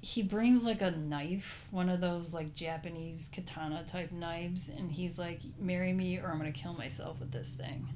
[0.00, 5.18] he brings like a knife, one of those like Japanese katana type knives, and he's
[5.18, 7.88] like, "Marry me, or I'm gonna kill myself with this thing."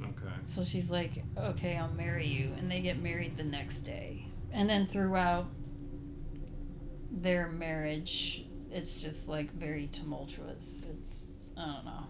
[0.00, 0.32] Okay.
[0.44, 4.26] So she's like, "Okay, I'll marry you," and they get married the next day.
[4.52, 5.48] And then throughout
[7.10, 10.86] their marriage, it's just like very tumultuous.
[10.90, 12.06] It's I don't know,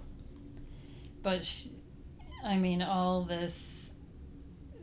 [1.23, 1.71] but she,
[2.47, 3.93] I mean, all this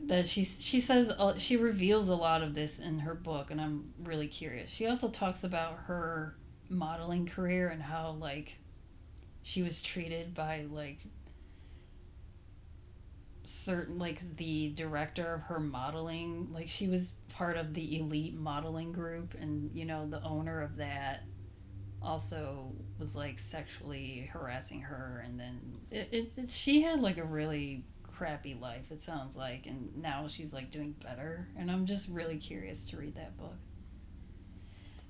[0.06, 3.60] that she she says uh, she reveals a lot of this in her book, and
[3.60, 4.70] I'm really curious.
[4.70, 6.36] She also talks about her
[6.68, 8.58] modeling career and how like
[9.42, 11.00] she was treated by like
[13.44, 18.90] certain like the director of her modeling like she was part of the elite modeling
[18.90, 21.24] group and you know the owner of that
[22.04, 27.24] also was like sexually harassing her and then it, it, it she had like a
[27.24, 32.08] really crappy life it sounds like and now she's like doing better and i'm just
[32.08, 33.56] really curious to read that book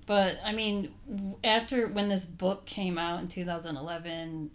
[0.07, 0.95] but i mean
[1.43, 4.51] after when this book came out in 2011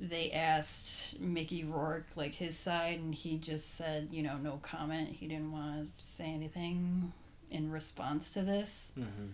[0.00, 5.10] they asked Mickey Rourke like his side, and he just said, you know, no comment.
[5.10, 7.12] He didn't want to say anything
[7.50, 8.92] in response to this.
[8.98, 9.26] Mm-hmm.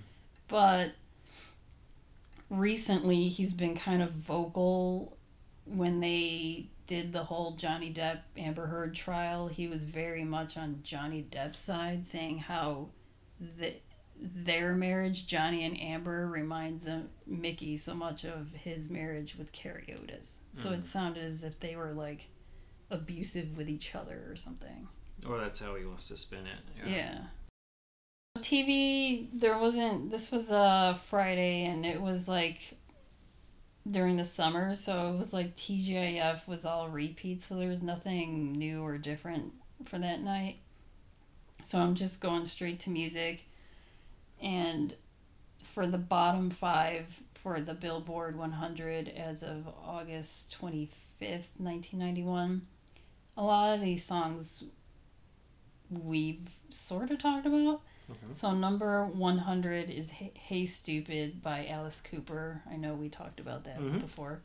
[0.49, 0.93] But
[2.51, 5.17] recently, he's been kind of vocal
[5.65, 9.49] when they did the whole Johnny Depp Amber Heard trial.
[9.49, 12.89] He was very much on Johnny Depp's side, saying how
[13.41, 13.75] the
[14.17, 19.93] their marriage, Johnny and Amber, reminds him, Mickey so much of his marriage with Carrie
[20.01, 20.41] Otis.
[20.53, 20.79] So Mhm.
[20.79, 22.29] it sounded as if they were like
[22.91, 24.87] abusive with each other or something.
[25.27, 26.61] Or that's how he wants to spin it.
[26.87, 27.27] Yeah.
[28.41, 30.11] TV, there wasn't.
[30.11, 32.77] This was a Friday, and it was like
[33.89, 38.53] during the summer, so it was like TGIF was all repeats, so there was nothing
[38.53, 39.53] new or different
[39.85, 40.59] for that night.
[41.65, 43.49] So I'm just going straight to music,
[44.43, 44.95] and
[45.63, 52.67] for the bottom five for the Billboard 100 as of August 25th, 1991,
[53.37, 54.65] a lot of these songs
[55.89, 57.83] we've sort of talked about.
[58.11, 58.19] Okay.
[58.35, 62.63] So number 100 is Hey, Stoopid by Alice Cooper.
[62.71, 64.01] I know we talked about that Mhm.
[64.01, 64.41] before.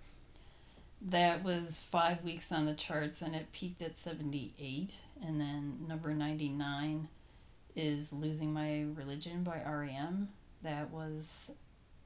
[1.02, 4.96] That was five weeks on the charts and it peaked at 78.
[5.22, 7.10] And then number 99
[7.76, 10.30] is Losing My Religion by REM.
[10.62, 11.52] That was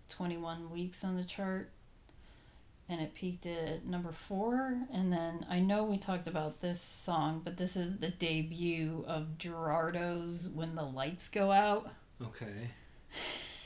[0.10, 1.72] 21 weeks on the chart
[2.90, 4.78] and it peaked at number four.
[4.92, 9.38] And then I know we talked about this song, but this is the debut of
[9.38, 11.90] Gerardo's When the Lights Go Out.
[12.22, 12.70] Okay.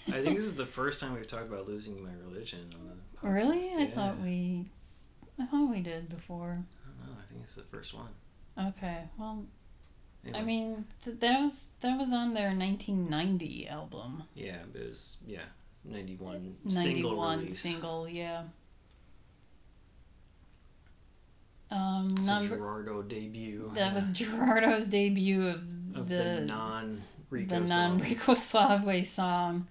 [0.07, 3.27] I think this is the first time we've talked about losing my religion on the
[3.27, 3.33] podcast.
[3.33, 3.73] Really?
[3.77, 4.65] I thought we
[5.39, 6.63] I thought we did before.
[6.85, 7.17] I don't know.
[7.21, 8.09] I think it's the first one.
[8.57, 9.03] Okay.
[9.17, 9.45] Well,
[10.25, 14.23] Anyway, I mean, th- that was that was on their 1990 album.
[14.33, 15.43] yeah, it was yeah,
[15.85, 17.59] ninety one single 91 release.
[17.59, 18.43] single, yeah.
[21.69, 23.71] Um, number Gerardo debut.
[23.73, 25.61] that was Gerardo's debut of,
[25.95, 29.67] of the, the non Rico the non Rico Suave song.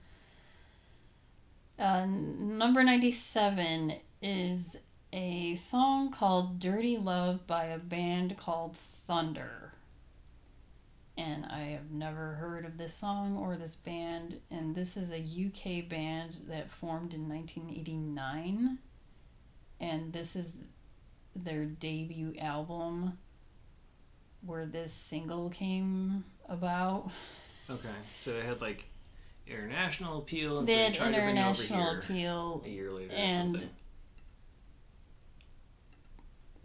[1.79, 4.79] Uh, number 97 is
[5.13, 9.73] a song called Dirty Love by a band called Thunder.
[11.19, 14.41] And I have never heard of this song or this band.
[14.51, 18.79] And this is a UK band that formed in 1989.
[19.81, 20.59] And this is
[21.45, 23.19] their debut album
[24.45, 27.11] where this single came about.
[27.69, 28.85] Okay, so it had like
[29.47, 32.63] international appeal, and They so they had tried to bring it international over here appeal.
[32.65, 33.77] a year later and- or something.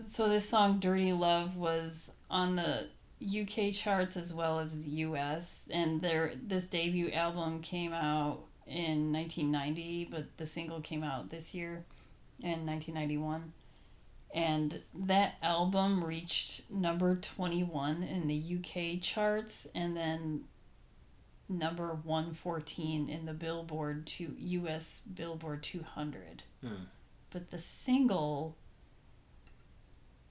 [0.08, 6.02] So this song "Dirty Love" was on the UK charts as well as US, and
[6.02, 11.86] their this debut album came out in 1990, but the single came out this year
[12.42, 13.54] in 1991.
[14.34, 20.46] And that album reached number 21 in the UK charts and then
[21.50, 26.44] number 114 in the Billboard to US Billboard 200.
[26.62, 26.74] Hmm.
[27.30, 28.56] But the single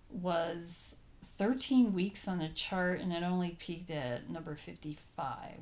[0.08, 0.96] was
[1.38, 5.58] 13 weeks on the chart and it only peaked at number 55.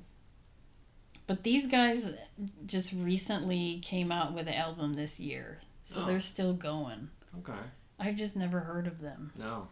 [1.27, 2.11] But these guys
[2.67, 5.59] just recently came out with an album this year.
[5.85, 6.07] So Oh.
[6.07, 7.11] they're still going.
[7.39, 7.53] Okay,
[7.99, 9.33] I've just never heard of them.
[9.37, 9.69] no,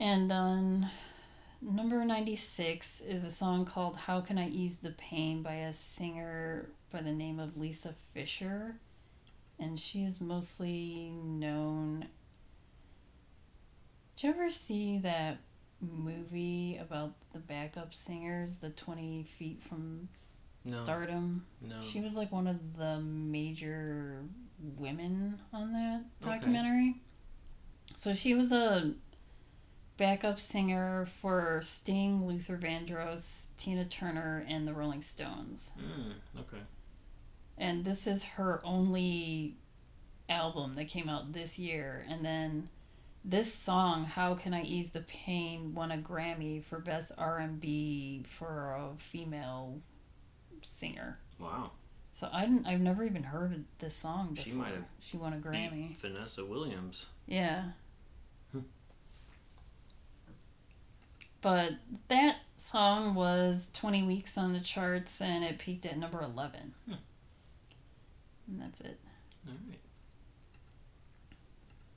[0.00, 0.90] And then
[1.62, 6.66] number 96 is a song called How Can I Ease the Pain by a singer
[6.92, 8.76] by the name of Lisa Fischer.
[9.58, 12.06] And she is mostly known.
[14.16, 15.38] Did you ever see that
[15.80, 20.08] movie about the backup singers, the 20 feet from
[20.64, 21.46] no, stardom?
[21.60, 21.80] no.
[21.82, 24.24] She was like one of the major
[24.60, 26.34] women on that Okay.
[26.34, 27.00] documentary.
[27.94, 28.94] So she was a
[29.96, 35.70] backup singer for Sting, Luther Vandross, Tina Turner, and the Rolling Stones.
[35.78, 36.62] Mm, okay,
[37.56, 39.56] And this is her only
[40.28, 42.04] album that came out this year.
[42.08, 42.68] And then
[43.24, 48.72] this song, "How Can I Ease the Pain," won a Grammy for best R&B for
[48.74, 49.80] a female
[50.62, 51.18] singer.
[51.38, 51.70] wow.
[52.16, 54.44] So I didn't, I've never even heard of this song before.
[54.44, 55.94] She might have She won a Grammy.
[55.96, 57.10] Vanessa Williams.
[57.26, 57.64] Yeah.
[58.52, 58.60] Hmm.
[61.42, 61.72] But
[62.08, 66.72] that song was 20 weeks on the charts and it peaked at number 11.
[66.88, 66.94] Hmm.
[68.48, 68.98] And that's it.
[69.46, 69.78] All right.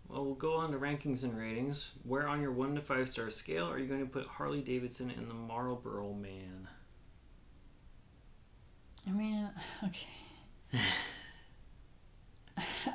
[0.09, 1.91] Well, we'll go on to rankings and ratings.
[2.03, 5.13] Where on your one to five star scale are you going to put Harley Davidson
[5.17, 6.67] and the Marlboro Man?
[9.09, 9.49] I mean,
[9.83, 10.07] okay.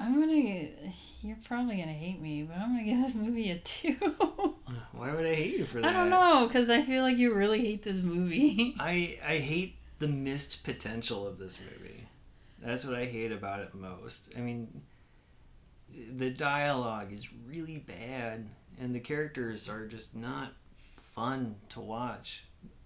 [0.01, 0.69] I'm gonna.
[1.23, 3.97] You're probably gonna hate me, but I'm gonna give this movie a two.
[4.67, 5.91] Uh, why would I hate you for that?
[5.91, 8.75] I don't know, because I feel like you really hate this movie.
[8.81, 12.09] I I hate the missed potential of this movie.
[12.63, 14.33] That's what I hate about it most.
[14.39, 14.81] I mean,
[16.17, 18.49] the dialogue is really bad,
[18.81, 20.55] and the characters are just not
[21.13, 22.45] fun to watch.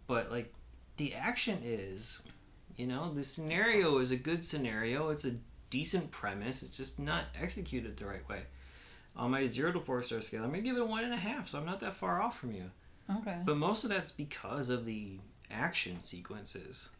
[0.08, 0.52] But like,
[0.96, 2.22] the action is,
[2.78, 5.10] you know, the scenario is a good scenario.
[5.10, 5.32] It's a
[5.68, 6.62] decent premise.
[6.62, 8.42] It's just not executed the right way.
[9.16, 11.16] On my zero to four star scale, I'm gonna give it a one and a
[11.18, 11.48] half.
[11.48, 12.70] So I'm not that far off from you.
[13.18, 13.36] Okay.
[13.44, 15.18] But most of that's because of the
[15.50, 16.90] action sequences.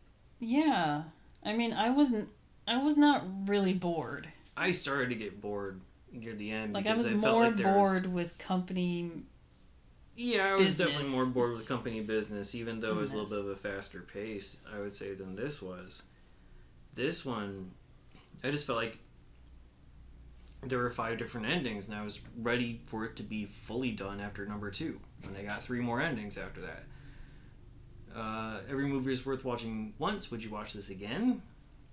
[0.41, 1.05] Yeah.
[1.45, 2.29] I mean, I wasn't.
[2.66, 4.29] I was not really bored.
[4.57, 5.81] I started to get bored
[6.12, 9.11] near the end Like I was I, felt more like there was- bored with company.
[10.20, 10.88] Yeah, I was business.
[10.88, 13.54] definitely more bored with company business, even though it was a little bit of a
[13.54, 14.58] faster pace.
[14.74, 16.02] I would say than this was.
[16.94, 17.70] This one,
[18.42, 18.98] I just felt like
[20.66, 24.20] there were five different endings, and I was ready for it to be fully done
[24.20, 24.98] after number two.
[25.22, 26.82] And they got three more endings after that.
[28.18, 30.32] Uh, every movie is worth watching once.
[30.32, 31.42] Would you watch this again?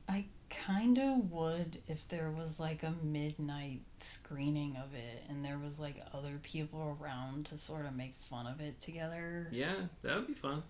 [0.07, 5.57] I kind of would if there was like a midnight screening of it and there
[5.57, 9.47] was like other people around to sort of make fun of it together.
[9.51, 10.63] Yeah, that would be fun.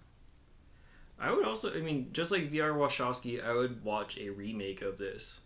[1.20, 4.98] I would also, I mean, just like VR Wachowski, I would watch a remake of
[4.98, 5.42] this.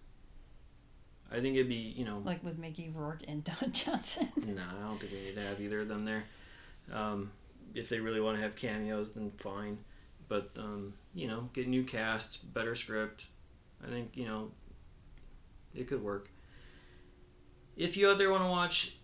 [1.31, 4.29] I think it'd be, you know, Like with Mickey Rourke and Don Johnson.
[4.35, 6.23] nah, I don't think we need to have either of them there.
[6.91, 7.31] Um,
[7.75, 9.77] if they really want to have cameos, then fine.
[10.27, 13.27] But, um, you know, get new cast, better script.
[13.83, 14.51] I think, you know,
[15.73, 16.29] it could work.
[17.75, 18.97] If you out there want to watch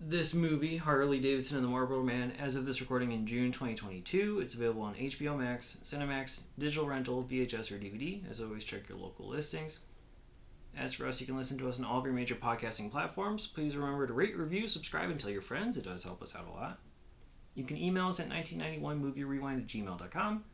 [0.00, 4.40] this movie, Harley Davidson and the Marlboro Man, as of this recording in June 2022,
[4.40, 8.28] it's available on HBO Max, Cinemax, digital rental, VHS, or DVD.
[8.28, 9.80] As always, check your local listings.
[10.76, 13.46] As for us, you can listen to us on all of your major podcasting platforms.
[13.46, 15.76] Please remember to rate, review, subscribe, and tell your friends.
[15.76, 16.80] It does help us out a lot.
[17.54, 20.44] You can email us at 1991movierewind at gmail.com.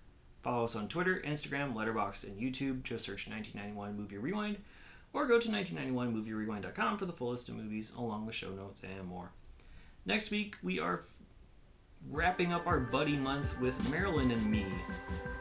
[0.49, 2.83] Follow us on Twitter, Instagram, Letterboxd, and YouTube.
[2.83, 4.57] Just search 1991 Movie Rewind.
[5.13, 9.07] Or go to 1991movierewind.com for the full list of movies, along with show notes and
[9.07, 9.33] more.
[10.07, 11.05] Next week, we are f-
[12.09, 14.65] wrapping up our buddy month with Marilyn and Me.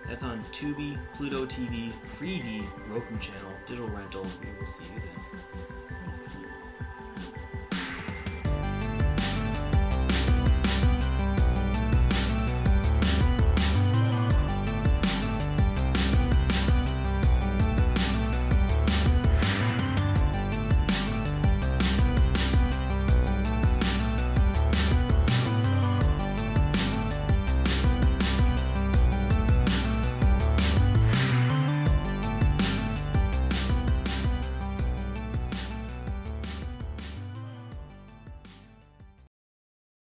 [0.10, 4.24] That's on Tubi, Pluto TV, Freevee, Roku channel, digital rental.
[4.42, 5.27] We will see you then.